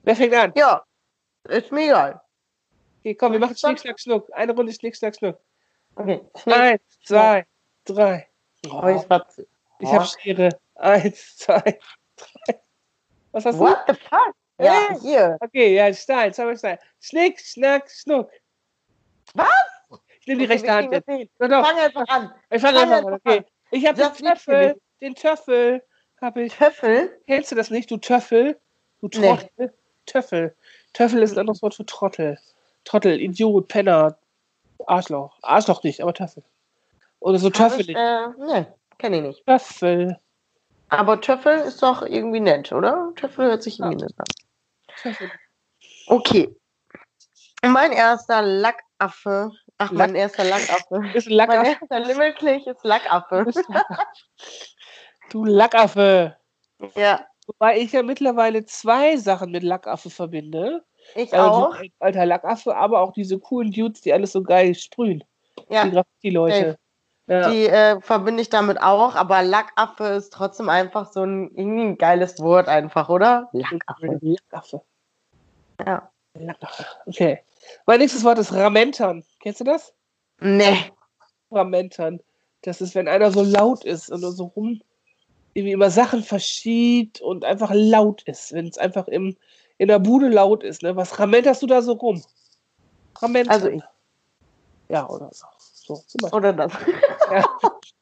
Wer 0.02 0.16
fängt 0.16 0.34
an? 0.34 0.52
Ja, 0.56 0.82
ist 1.48 1.70
mir 1.72 1.84
egal. 1.86 2.20
Okay, 3.00 3.14
komm, 3.14 3.32
wir 3.32 3.38
machen. 3.38 3.56
Schnick, 3.56 3.80
Schnack, 3.80 3.98
Schnuck. 3.98 4.28
Eine 4.32 4.54
Runde 4.54 4.72
Schnick, 4.72 4.96
Schnack, 4.96 5.16
Schnuck. 5.16 5.38
Okay. 5.96 6.20
Eins, 6.46 6.82
zwei, 7.04 7.46
drei. 7.84 8.28
Oh, 8.70 8.86
ich 8.88 9.02
zu- 9.34 9.46
ich 9.78 9.88
oh. 9.88 9.92
habe 9.92 10.04
Schere. 10.06 10.48
Eins, 10.74 11.36
zwei, 11.38 11.78
drei. 12.16 12.60
Was 13.32 13.44
hast 13.46 13.56
du? 13.58 13.60
What 13.64 13.84
the 13.88 13.94
fuck? 13.94 14.34
Ja, 14.60 14.88
Hey. 14.90 14.98
hier. 15.00 15.36
Okay, 15.40 15.74
ja, 15.74 15.92
Stein, 15.94 16.32
zweimal 16.34 16.58
Stein. 16.58 16.78
Schnick, 17.00 17.40
Schnack, 17.40 17.90
Schnuck. 17.90 18.30
Was? 19.34 19.48
Ich 20.20 20.26
nehme 20.26 20.40
die 20.40 20.44
Okay, 20.44 20.52
rechte 20.52 20.72
Hand. 20.72 20.92
Doch, 21.38 21.48
doch. 21.48 21.66
Fang 21.66 21.78
einfach 21.78 22.08
an. 22.08 22.34
Ich 22.50 22.60
fange 22.60 22.78
fang 22.80 22.92
einfach 22.92 23.08
an, 23.08 23.14
okay. 23.14 23.44
Ich 23.70 23.86
habe 23.86 23.96
den 23.96 24.12
Töffel. 24.12 24.80
Den 25.00 25.14
Töffel 25.14 25.82
habe 26.20 26.42
ich. 26.42 26.54
Töffel? 26.54 27.18
Kennst 27.26 27.50
du 27.50 27.54
das 27.56 27.70
nicht, 27.70 27.90
du 27.90 27.96
Töffel? 27.96 28.60
Du 29.00 29.08
Nee. 29.18 29.28
Trottel? 29.28 29.74
Töffel. 30.04 30.56
Töffel 30.92 31.22
ist 31.22 31.32
ein 31.32 31.38
anderes 31.38 31.62
Wort 31.62 31.74
für 31.74 31.86
Trottel. 31.86 32.38
Trottel, 32.84 33.20
Idiot, 33.20 33.68
Penner, 33.68 34.18
Arschloch. 34.86 35.38
Arschloch 35.42 35.82
nicht, 35.82 36.00
aber 36.00 36.14
Töffel. 36.14 36.42
Oder 37.20 37.38
so 37.38 37.50
Töffel 37.50 37.80
ich, 37.82 37.86
nicht. 37.88 37.96
äh, 37.96 38.28
ne, 38.38 38.74
kenne 38.98 39.16
ich 39.18 39.22
nicht. 39.22 39.46
Töffel. 39.46 40.18
Aber 40.88 41.20
Töffel 41.20 41.58
ist 41.58 41.82
doch 41.82 42.02
irgendwie 42.02 42.40
nett, 42.40 42.72
oder? 42.72 43.12
Töffel 43.16 43.46
hört 43.46 43.62
sich 43.62 43.78
irgendwie 43.78 43.98
Ja. 44.00 44.06
nett 44.06 44.14
an. 44.18 44.24
Töffel. 45.02 45.30
Okay. 46.06 46.56
Mein 47.62 47.92
erster 47.92 48.42
Lackaffe. 48.42 49.52
Ach, 49.78 49.92
mein 49.92 50.10
Lack- 50.10 50.18
erster 50.18 50.44
Lackaffe. 50.44 51.10
Ist 51.14 51.26
ein 51.28 51.36
Mein 51.36 51.48
Lackaffe. 51.48 51.70
erster 51.80 52.00
Limmelklich 52.00 52.66
ist 52.66 52.82
Lackaffe. 52.84 53.46
Du 55.30 55.44
Lackaffe. 55.44 56.36
Ja, 56.96 57.26
Wobei 57.46 57.78
ich 57.80 57.92
ja 57.92 58.02
mittlerweile 58.04 58.64
zwei 58.64 59.16
Sachen 59.16 59.50
mit 59.50 59.62
Lackaffe 59.64 60.08
verbinde. 60.08 60.84
Ich 61.14 61.32
Also 61.34 61.66
auch. 61.66 61.74
ein 61.74 61.90
alter 61.98 62.26
Lackaffe, 62.26 62.76
aber 62.76 63.00
auch 63.00 63.12
diese 63.12 63.38
coolen 63.38 63.70
Dudes, 63.72 64.00
die 64.00 64.12
alles 64.12 64.32
so 64.32 64.42
geil 64.42 64.74
sprühen. 64.74 65.24
Die 65.68 65.74
Ja, 65.74 65.86
Graffiti-Leute. 65.86 66.78
Ja. 67.26 67.48
die 67.50 67.66
äh, 67.66 68.00
verbinde 68.00 68.42
ich 68.42 68.48
damit 68.48 68.80
auch, 68.82 69.14
aber 69.14 69.42
Lackaffe 69.42 70.04
ist 70.04 70.32
trotzdem 70.32 70.68
einfach 70.68 71.12
so 71.12 71.22
ein, 71.22 71.50
ein 71.56 71.96
geiles 71.98 72.40
Wort 72.40 72.66
einfach, 72.68 73.08
oder? 73.08 73.48
Lackaffe. 73.52 74.18
Lackaffe. 74.20 74.82
Ja. 75.86 76.10
Lackaffe. 76.34 76.84
Okay. 77.06 77.40
Mein 77.86 78.00
nächstes 78.00 78.24
Wort 78.24 78.38
ist 78.38 78.52
Ramentern. 78.52 79.24
Kennst 79.40 79.60
du 79.60 79.64
das? 79.64 79.94
Nee. 80.40 80.76
Temperamentern. 81.48 82.20
Das 82.62 82.80
ist, 82.80 82.94
wenn 82.94 83.08
einer 83.08 83.30
so 83.30 83.42
laut 83.42 83.84
ist 83.84 84.10
und 84.10 84.20
so 84.20 84.44
rum, 84.44 84.80
irgendwie 85.54 85.72
immer 85.72 85.90
Sachen 85.90 86.22
verschiebt 86.22 87.20
und 87.20 87.44
einfach 87.44 87.70
laut 87.72 88.22
ist. 88.22 88.52
Wenn 88.52 88.66
es 88.66 88.78
einfach 88.78 89.08
im, 89.08 89.36
in 89.80 89.88
der 89.88 89.98
Bude 89.98 90.28
laut 90.28 90.62
ist. 90.62 90.82
Ne? 90.82 90.94
Was 90.94 91.18
ramenterst 91.18 91.62
du 91.62 91.66
da 91.66 91.80
so 91.80 91.92
rum? 91.92 92.22
Ramentern. 93.16 93.50
Also 93.50 93.68
ich. 93.68 93.82
Ja, 94.90 95.08
oder 95.08 95.30
so. 95.32 95.46
so. 96.06 96.28
Oder 96.32 96.52
das. 96.52 96.70
ja. 97.30 97.42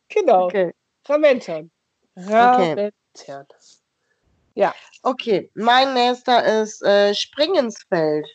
Genau. 0.08 0.46
Okay. 0.46 0.74
Ramentern. 1.08 1.70
Ramentern. 2.16 2.90
Ja. 4.56 4.74
Okay, 5.04 5.52
mein 5.54 5.94
nächster 5.94 6.62
ist 6.62 6.82
äh, 6.82 7.14
Springensfeld. 7.14 8.26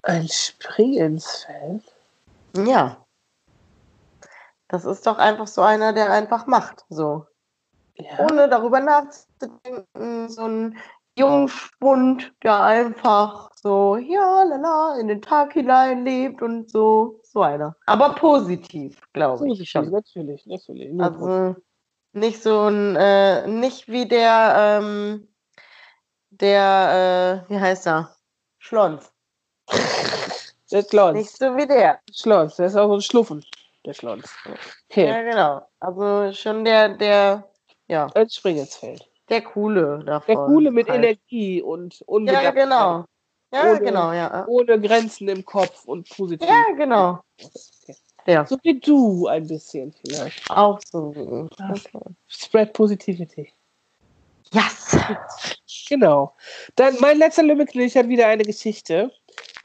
Ein 0.00 0.26
Springensfeld? 0.26 1.84
Ja. 2.56 3.04
Das 4.68 4.86
ist 4.86 5.06
doch 5.06 5.18
einfach 5.18 5.48
so 5.48 5.60
einer, 5.60 5.92
der 5.92 6.10
einfach 6.10 6.46
macht. 6.46 6.86
So. 6.88 7.26
Ja. 7.96 8.20
Ohne 8.20 8.48
darüber 8.48 8.80
nachzudenken. 8.80 10.30
So 10.30 10.46
ein 10.46 10.78
Jungspund, 11.18 12.32
der 12.42 12.62
einfach 12.62 13.50
so, 13.54 13.96
ja, 13.96 14.42
lala, 14.44 14.98
in 14.98 15.08
den 15.08 15.22
Tag 15.22 15.52
hinein 15.52 16.04
lebt 16.04 16.42
und 16.42 16.70
so. 16.70 17.20
So 17.22 17.42
einer. 17.42 17.76
Aber 17.86 18.14
positiv, 18.14 19.00
glaube 19.12 19.48
ich. 19.48 19.70
Schon. 19.70 19.90
natürlich, 19.90 20.46
natürlich. 20.46 20.90
Positiv. 20.90 21.02
Also 21.02 21.56
nicht 22.12 22.42
so 22.42 22.68
ein, 22.68 22.96
äh, 22.96 23.46
nicht 23.46 23.88
wie 23.88 24.06
der, 24.06 24.80
ähm, 24.82 25.28
der, 26.30 27.44
äh, 27.48 27.50
wie 27.50 27.60
heißt 27.60 27.86
er? 27.86 28.14
Schlons. 28.58 29.12
der 30.70 30.82
Klons. 30.84 31.18
Nicht 31.18 31.36
so 31.36 31.56
wie 31.56 31.66
der. 31.66 32.00
Schlons, 32.12 32.56
der 32.56 32.66
ist 32.66 32.76
auch 32.76 32.88
so 32.88 32.94
ein 32.94 33.02
Schluffen. 33.02 33.44
Der 33.84 33.94
Schlons. 33.94 34.30
Okay. 34.88 35.08
Ja, 35.08 35.22
genau. 35.22 35.66
Also 35.80 36.32
schon 36.32 36.64
der, 36.64 36.90
der, 36.90 37.48
ja, 37.88 38.06
Ein 38.14 38.28
Springensfeld. 38.28 39.11
Der 39.32 39.42
coole 39.42 40.04
davon. 40.04 40.26
Der 40.34 40.44
coole 40.44 40.70
mit 40.70 40.88
halt. 40.88 41.02
Energie 41.04 41.60
und 41.62 41.98
Ja, 42.00 42.04
Unbedarftheit. 42.06 42.54
genau. 42.54 43.04
Ja, 43.54 43.70
Ohne- 43.70 43.80
genau, 43.80 44.12
ja. 44.12 44.46
Ohne 44.46 44.80
Grenzen 44.80 45.28
im 45.28 45.44
Kopf 45.44 45.84
und 45.84 46.08
positiv. 46.08 46.48
Ja, 46.48 46.64
genau. 46.76 47.20
Okay. 47.42 47.96
Der. 48.26 48.46
So 48.46 48.56
wie 48.62 48.78
du 48.78 49.26
ein 49.26 49.46
bisschen 49.46 49.92
vielleicht. 50.06 50.48
Auch 50.50 50.78
so. 50.90 51.12
Ja. 51.58 51.70
Okay. 51.70 52.00
Spread 52.28 52.72
Positivity. 52.72 53.52
Yes. 54.52 54.96
Genau. 55.88 56.34
Dann 56.76 56.96
mein 57.00 57.18
letzter 57.18 57.42
Lümmelknilch 57.42 57.96
hat 57.96 58.08
wieder 58.08 58.26
eine 58.26 58.44
Geschichte. 58.44 59.10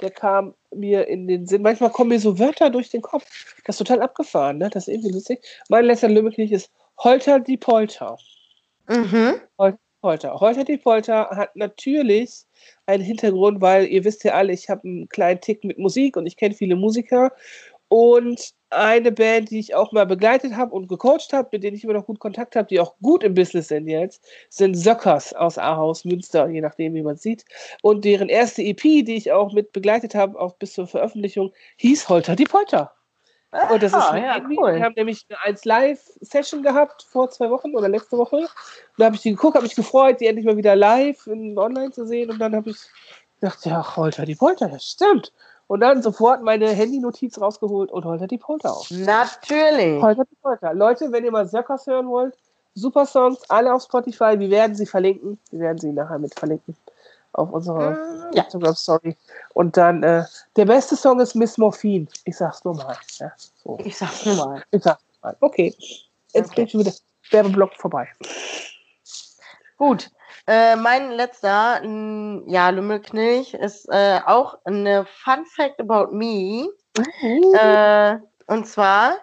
Der 0.01 0.12
kam 0.12 0.53
mir 0.73 1.08
in 1.08 1.27
den 1.27 1.45
Sinn. 1.47 1.62
Manchmal 1.62 1.91
kommen 1.91 2.10
mir 2.10 2.19
so 2.19 2.38
Wörter 2.39 2.69
durch 2.69 2.89
den 2.89 3.01
Kopf. 3.01 3.25
Das 3.65 3.75
ist 3.75 3.80
total 3.88 4.01
abgefahren, 4.01 4.58
ne? 4.58 4.69
Das 4.69 4.88
ist 4.88 4.93
irgendwie 4.93 5.13
lustig. 5.13 5.39
Mein 5.69 5.86
letzter 5.86 6.08
Lümmelknilch 6.10 6.51
ist 6.51 6.71
Holter 6.97 7.39
die 7.39 7.58
Polter. 7.58 8.17
Mhm. 8.88 9.41
Polter. 10.02 10.39
Holter 10.39 10.63
die 10.63 10.78
Polter 10.78 11.30
hat 11.32 11.56
natürlich 11.56 12.45
einen 12.86 13.04
Hintergrund, 13.04 13.62
weil 13.62 13.88
ihr 13.88 14.04
wisst 14.06 14.23
ja 14.23 14.34
alle, 14.34 14.54
ich 14.54 14.69
habe 14.69 14.84
einen 14.88 15.10
kleinen 15.10 15.41
Tick 15.41 15.63
mit 15.63 15.80
Musik 15.80 16.15
und 16.17 16.28
ich 16.28 16.38
kenne 16.38 16.56
viele 16.56 16.76
Musiker. 16.76 17.32
Und 17.89 18.54
eine 18.69 19.12
Band, 19.13 19.50
die 19.50 19.60
ich 19.60 19.73
auch 19.76 19.91
mal 19.93 20.06
begleitet 20.06 20.56
habe 20.56 20.76
und 20.76 20.88
gecoacht 20.88 21.32
habe, 21.32 21.50
mit 21.54 21.63
denen 21.63 21.78
ich 21.78 21.84
immer 21.84 21.93
noch 21.93 22.06
gut 22.06 22.19
Kontakt 22.19 22.56
habe, 22.56 22.67
die 22.67 22.80
auch 22.80 22.95
gut 23.02 23.23
im 23.23 23.34
Business 23.34 23.69
sind 23.69 23.88
jetzt, 23.88 24.23
sind 24.50 24.76
Söckers 24.76 25.34
aus 25.34 25.58
Ahaus, 25.58 26.04
Münster, 26.04 26.47
je 26.50 26.62
nachdem, 26.62 26.93
wie 26.93 27.02
man 27.02 27.15
sieht. 27.17 27.45
Und 27.82 28.04
deren 28.04 28.30
erste 28.30 28.62
EP, 28.62 28.82
die 28.82 29.15
ich 29.15 29.32
auch 29.32 29.54
mit 29.54 29.71
begleitet 29.71 30.15
habe, 30.15 30.39
auch 30.39 30.56
bis 30.56 30.73
zur 30.73 30.88
Veröffentlichung, 30.88 31.54
hieß 31.78 32.10
Holter 32.10 32.36
die 32.36 32.43
Polter. 32.43 32.96
Und 33.51 33.81
das 33.81 33.93
ist 33.93 33.95
Ah, 33.95 34.17
ja, 34.17 34.36
irgendwie, 34.36 34.57
cool. 34.60 34.75
wir 34.75 34.83
haben 34.83 34.93
nämlich 34.95 35.25
eine 35.29 35.39
1 35.41 35.63
Live-Session 35.65 36.63
gehabt 36.63 37.03
vor 37.03 37.29
zwei 37.29 37.49
Wochen 37.49 37.75
oder 37.75 37.88
letzte 37.88 38.17
Woche. 38.17 38.36
Und 38.38 38.49
da 38.97 39.05
habe 39.05 39.15
ich 39.15 39.21
die 39.21 39.31
geguckt, 39.31 39.55
habe 39.55 39.63
mich 39.63 39.75
gefreut, 39.75 40.19
die 40.19 40.27
endlich 40.27 40.45
mal 40.45 40.57
wieder 40.57 40.75
live 40.75 41.27
in, 41.27 41.57
online 41.57 41.91
zu 41.91 42.05
sehen. 42.05 42.29
Und 42.29 42.39
dann 42.39 42.53
habe 42.55 42.71
ich 42.71 42.77
gedacht, 43.39 43.65
ja, 43.65 43.95
Holter 43.95 44.25
die 44.25 44.36
Polter, 44.36 44.67
das 44.67 44.83
stimmt. 44.86 45.31
Und 45.67 45.79
dann 45.79 46.01
sofort 46.01 46.43
meine 46.43 46.67
Handy-Notiz 46.69 47.39
rausgeholt 47.39 47.91
und 47.91 48.05
Holter 48.05 48.27
die 48.27 48.38
Polter 48.38 48.71
auf. 48.73 48.91
Natürlich. 48.91 50.01
Holter 50.01 50.25
die 50.25 50.38
Polter. 50.41 50.73
Leute, 50.73 51.12
wenn 51.12 51.23
ihr 51.23 51.31
mal 51.31 51.47
Söckers 51.47 51.88
hören 51.88 52.10
wollt, 52.10 52.36
super 52.73 53.05
Songs, 53.05 53.49
alle 53.49 53.73
auf 53.73 53.83
Spotify. 53.83 54.39
Wir 54.39 54.49
werden 54.49 54.75
sie 54.75 54.86
verlinken. 54.86 55.39
Wir 55.51 55.62
werden 55.62 55.77
sie 55.77 55.91
nachher 55.93 56.19
mit 56.19 56.38
verlinken 56.38 56.75
auf 57.38 57.52
unserer 57.52 57.91
Mm, 57.91 58.32
Ja. 58.34 58.43
Instagram-Story. 58.43 59.15
Und 59.54 59.78
dann, 59.78 60.04
äh, 60.04 60.23
der 60.56 60.65
beste 60.65 60.95
Song 60.95 61.19
ist 61.19 61.36
Miss 61.36 61.58
Morphine. 61.58 62.08
Ich 62.26 62.38
sag's 62.38 62.63
nur 62.65 62.76
mal. 62.76 62.97
Ja, 63.19 63.32
so. 63.63 63.78
Ich 63.84 63.97
sag's 63.97 64.26
nur 64.26 64.36
mal. 64.36 64.63
Ich 64.71 64.84
sag's 64.84 65.02
mal. 65.21 65.36
Okay. 65.39 65.73
Jetzt 66.34 66.52
Okay. 66.52 66.62
geht 66.63 66.71
schon 66.71 66.80
wieder 66.82 66.93
Werbeblock 67.32 67.73
vorbei. 67.76 68.08
Gut. 69.78 70.10
Äh, 70.47 70.76
mein 70.78 71.12
letzter, 71.12 71.82
n- 71.84 72.43
ja, 72.47 72.69
Lümmelknilch, 72.69 73.54
ist 73.54 73.88
äh, 73.89 74.19
auch 74.26 74.58
eine 74.63 75.06
Fun 75.06 75.45
Fact 75.45 75.80
about 75.80 76.13
me. 76.15 76.67
Äh, 77.54 78.17
und 78.47 78.65
zwar 78.67 79.13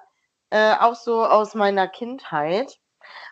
äh, 0.51 0.75
auch 0.79 0.95
so 0.95 1.25
aus 1.25 1.55
meiner 1.55 1.89
Kindheit. 1.89 2.79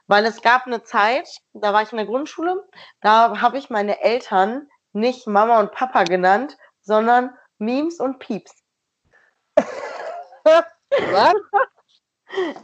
Weil 0.08 0.26
es 0.26 0.42
gab 0.42 0.66
eine 0.66 0.82
Zeit, 0.82 1.28
da 1.54 1.72
war 1.72 1.82
ich 1.82 1.92
in 1.92 1.96
der 1.96 2.06
Grundschule, 2.06 2.62
da 3.00 3.40
habe 3.40 3.56
ich 3.56 3.70
meine 3.70 4.00
Eltern 4.02 4.68
nicht 4.92 5.26
Mama 5.26 5.60
und 5.60 5.72
Papa 5.72 6.04
genannt, 6.04 6.56
sondern 6.80 7.36
Memes 7.58 8.00
und 8.00 8.18
Pieps. 8.18 8.52
Was? 9.56 11.34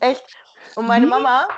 Echt. 0.00 0.24
Und 0.74 0.86
meine 0.86 1.06
Memes? 1.06 1.22
Mama, 1.22 1.48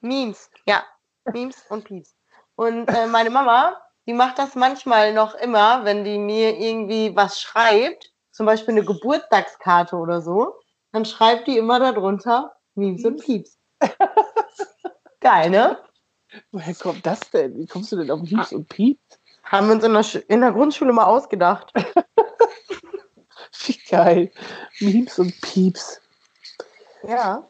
Memes, 0.00 0.50
ja, 0.66 0.84
Memes 1.32 1.64
und 1.68 1.84
Pieps. 1.84 2.14
Und 2.54 2.88
äh, 2.88 3.06
meine 3.06 3.30
Mama, 3.30 3.80
die 4.06 4.12
macht 4.12 4.38
das 4.38 4.54
manchmal 4.54 5.12
noch 5.12 5.34
immer, 5.34 5.84
wenn 5.84 6.04
die 6.04 6.18
mir 6.18 6.58
irgendwie 6.58 7.14
was 7.14 7.40
schreibt, 7.40 8.12
zum 8.30 8.46
Beispiel 8.46 8.74
eine 8.74 8.84
Geburtstagskarte 8.84 9.96
oder 9.96 10.20
so, 10.22 10.54
dann 10.92 11.04
schreibt 11.04 11.46
die 11.46 11.58
immer 11.58 11.78
darunter 11.78 12.54
Memes 12.74 13.04
und 13.04 13.20
Pieps. 13.22 13.58
Geil, 15.20 15.50
ne? 15.50 15.78
Woher 16.52 16.74
kommt 16.74 17.04
das 17.04 17.20
denn? 17.30 17.56
Wie 17.58 17.66
kommst 17.66 17.92
du 17.92 17.96
denn 17.96 18.10
auf 18.10 18.22
Pieps 18.22 18.52
und 18.52 18.68
Pieps? 18.68 19.19
Haben 19.50 19.66
wir 19.66 19.74
uns 19.74 19.84
in 19.84 19.92
der, 19.92 20.02
Sch- 20.04 20.24
in 20.28 20.40
der 20.40 20.52
Grundschule 20.52 20.92
mal 20.92 21.04
ausgedacht. 21.04 21.72
Wie 23.66 23.78
geil. 23.90 24.30
Memes 24.80 25.18
und 25.18 25.38
Pieps. 25.40 26.00
Ja. 27.02 27.46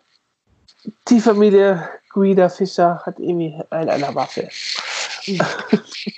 Die 1.09 1.21
Familie 1.21 1.89
Guida 2.09 2.49
Fischer 2.49 3.03
hat 3.05 3.19
irgendwie 3.19 3.55
einen 3.71 3.91
an 3.91 4.01
der 4.01 4.15
Waffe. 4.15 4.49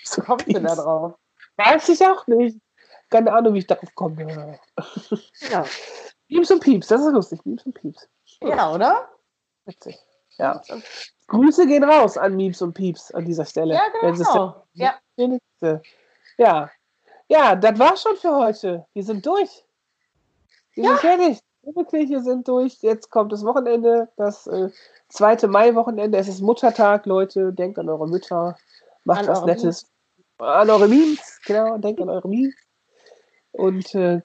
so 0.04 0.22
Kommst 0.22 0.46
du 0.46 0.60
da 0.60 0.74
drauf? 0.76 1.14
Weiß 1.56 1.88
ich 1.88 2.00
auch 2.06 2.26
nicht. 2.28 2.58
Keine 3.10 3.32
Ahnung, 3.32 3.54
wie 3.54 3.58
ich 3.58 3.66
darauf 3.66 3.92
komme. 3.94 4.58
Ja. 5.50 5.64
Memes 6.28 6.50
und 6.50 6.60
Pieps, 6.60 6.86
das 6.86 7.00
ist 7.02 7.12
lustig. 7.12 7.40
Memes 7.44 7.66
und 7.66 7.74
Pieps. 7.74 8.08
Ja, 8.40 8.72
oder? 8.72 9.08
Witzig. 9.64 9.98
Ja. 10.38 10.62
Grüße 11.26 11.66
gehen 11.66 11.84
raus 11.84 12.16
an 12.16 12.36
Memes 12.36 12.62
und 12.62 12.72
Pieps 12.72 13.10
an 13.12 13.24
dieser 13.24 13.44
Stelle. 13.44 13.74
Ja, 13.74 13.82
Wenn 14.00 14.14
genau. 14.14 14.64
Ja. 14.74 14.94
Wenigste. 15.62 15.82
Ja. 16.38 16.70
Ja, 17.28 17.54
das 17.54 17.78
war's 17.78 18.02
schon 18.02 18.16
für 18.16 18.34
heute. 18.36 18.86
Wir 18.92 19.04
sind 19.04 19.24
durch. 19.24 19.64
Wir 20.74 20.88
sind 20.88 20.98
fertig. 20.98 21.38
Wirklich, 21.62 22.10
wir 22.10 22.22
sind 22.22 22.46
durch. 22.48 22.78
Jetzt 22.80 23.10
kommt 23.10 23.32
das 23.32 23.44
Wochenende, 23.44 24.08
das 24.16 24.46
äh, 24.48 24.68
zweite 25.08 25.46
Mai-Wochenende. 25.46 26.18
Es 26.18 26.28
ist 26.28 26.40
Muttertag, 26.40 27.06
Leute. 27.06 27.52
Denkt 27.52 27.78
an 27.78 27.88
eure 27.88 28.08
Mütter. 28.08 28.58
Macht 29.04 29.20
An 29.20 29.28
was 29.28 29.44
Nettes. 29.44 29.86
An 30.38 30.68
eure 30.68 30.88
Memes, 30.88 31.40
genau. 31.46 31.78
Denkt 31.78 32.00
an 32.00 32.10
eure 32.10 32.28
Memes. 32.28 32.54
Und 33.52 33.94
äh, 33.94 34.20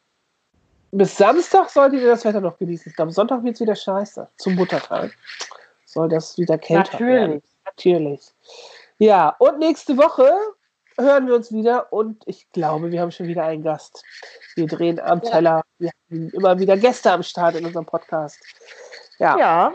bis 0.91 1.15
Samstag 1.15 1.69
solltet 1.69 2.01
ihr 2.01 2.07
das 2.07 2.25
Wetter 2.25 2.41
noch 2.41 2.57
genießen. 2.57 2.89
Ich 2.89 2.95
glaube, 2.95 3.11
Sonntag 3.11 3.43
wird 3.43 3.55
es 3.55 3.61
wieder 3.61 3.75
scheiße. 3.75 4.27
Zum 4.37 4.55
Muttertag 4.55 5.11
soll 5.85 6.09
das 6.09 6.37
wieder 6.37 6.57
kälter 6.57 6.99
werden. 6.99 7.41
Natürlich. 7.65 7.65
Natürlich. 7.65 8.33
Ja, 8.99 9.35
und 9.37 9.59
nächste 9.59 9.95
Woche 9.95 10.31
hören 10.99 11.27
wir 11.27 11.35
uns 11.35 11.51
wieder 11.51 11.91
und 11.93 12.23
ich 12.25 12.49
glaube, 12.51 12.91
wir 12.91 13.01
haben 13.01 13.11
schon 13.11 13.27
wieder 13.27 13.43
einen 13.43 13.63
Gast. 13.63 14.03
Wir 14.55 14.67
drehen 14.67 14.99
am 14.99 15.21
Ja. 15.23 15.29
Teller. 15.31 15.61
Wir 15.79 15.91
haben 16.09 16.29
immer 16.31 16.59
wieder 16.59 16.77
Gäste 16.77 17.11
am 17.11 17.23
Start 17.23 17.55
in 17.55 17.65
unserem 17.65 17.85
Podcast. 17.85 18.39
Ja, 19.19 19.37
Ja. 19.37 19.73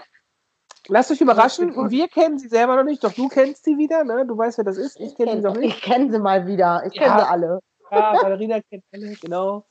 lasst 0.89 1.11
euch 1.11 1.21
überraschen. 1.21 1.75
Gut. 1.75 1.91
Wir 1.91 2.09
kennen 2.09 2.39
sie 2.39 2.49
selber 2.49 2.77
noch 2.77 2.85
nicht, 2.85 3.03
doch 3.05 3.13
du 3.13 3.29
kennst 3.29 3.65
sie 3.65 3.79
wieder, 3.79 4.05
ne? 4.05 4.27
Du 4.27 4.37
weißt, 4.37 4.59
wer 4.59 4.65
das 4.65 4.77
ist. 4.77 4.99
Ich 5.01 5.15
kenne 5.17 5.33
sie 5.37 5.41
noch 5.43 5.57
nicht. 5.57 5.77
Ich 5.77 5.83
kenne 5.83 6.11
sie 6.11 6.19
mal 6.19 6.47
wieder. 6.47 6.83
Ich 6.87 6.95
Ja. 6.95 7.03
kenne 7.05 7.21
sie 7.21 7.29
alle. 7.29 7.61
Ja, 7.91 8.15
Valerina 8.23 8.61
kennt 8.63 8.85
alle, 8.93 9.15
genau. 9.17 9.67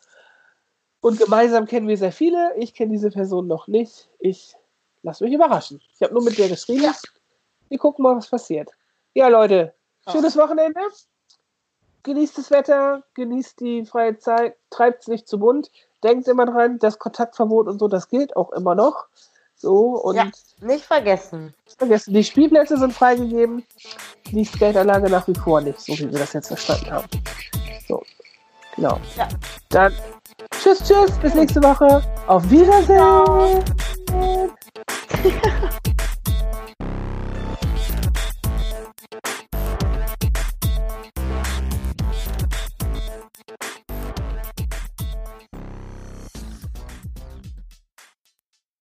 Und 1.01 1.19
gemeinsam 1.19 1.65
kennen 1.65 1.87
wir 1.87 1.97
sehr 1.97 2.11
viele. 2.11 2.53
Ich 2.57 2.73
kenne 2.75 2.91
diese 2.91 3.09
Person 3.09 3.47
noch 3.47 3.67
nicht. 3.67 4.09
Ich 4.19 4.55
lasse 5.01 5.23
mich 5.23 5.33
überraschen. 5.33 5.81
Ich 5.95 6.01
habe 6.03 6.13
nur 6.13 6.23
mit 6.23 6.37
der 6.37 6.47
geschrieben. 6.47 6.93
Wir 7.69 7.77
gucken 7.79 8.03
mal, 8.03 8.15
was 8.15 8.29
passiert. 8.29 8.69
Ja, 9.15 9.27
Leute, 9.27 9.73
schönes 10.11 10.37
Wochenende. 10.37 10.79
Genießt 12.03 12.37
das 12.37 12.51
Wetter, 12.51 13.03
genießt 13.13 13.59
die 13.59 13.85
freie 13.85 14.17
Zeit, 14.17 14.55
treibt 14.69 15.01
es 15.03 15.07
nicht 15.07 15.27
zu 15.27 15.39
bunt. 15.39 15.69
denkt 16.03 16.27
immer 16.27 16.47
dran, 16.47 16.79
das 16.79 16.97
Kontaktverbot 16.97 17.67
und 17.67 17.77
so, 17.77 17.87
das 17.87 18.09
gilt 18.09 18.35
auch 18.35 18.51
immer 18.53 18.73
noch. 18.73 19.05
So, 19.55 20.01
und 20.01 20.15
Ja. 20.15 20.31
Nicht 20.61 20.85
vergessen. 20.85 21.53
vergessen, 21.77 22.13
die 22.15 22.23
Spielplätze 22.23 22.77
sind 22.77 22.91
freigegeben, 22.93 23.63
die 24.31 24.43
Skateanlage 24.43 25.11
nach 25.11 25.27
wie 25.27 25.35
vor 25.35 25.61
nicht, 25.61 25.79
so 25.79 25.93
wie 25.93 26.11
wir 26.11 26.17
das 26.19 26.33
jetzt 26.33 26.47
verstanden 26.47 26.91
haben. 26.91 27.07
So, 27.87 28.01
genau. 28.75 28.99
Ja. 29.15 29.27
Dann 29.69 29.93
tschüss, 30.59 30.79
tschüss, 30.79 31.11
bis 31.19 31.35
nächste 31.35 31.61
Woche. 31.61 32.01
Auf 32.25 32.49
Wiedersehen. 32.49 33.63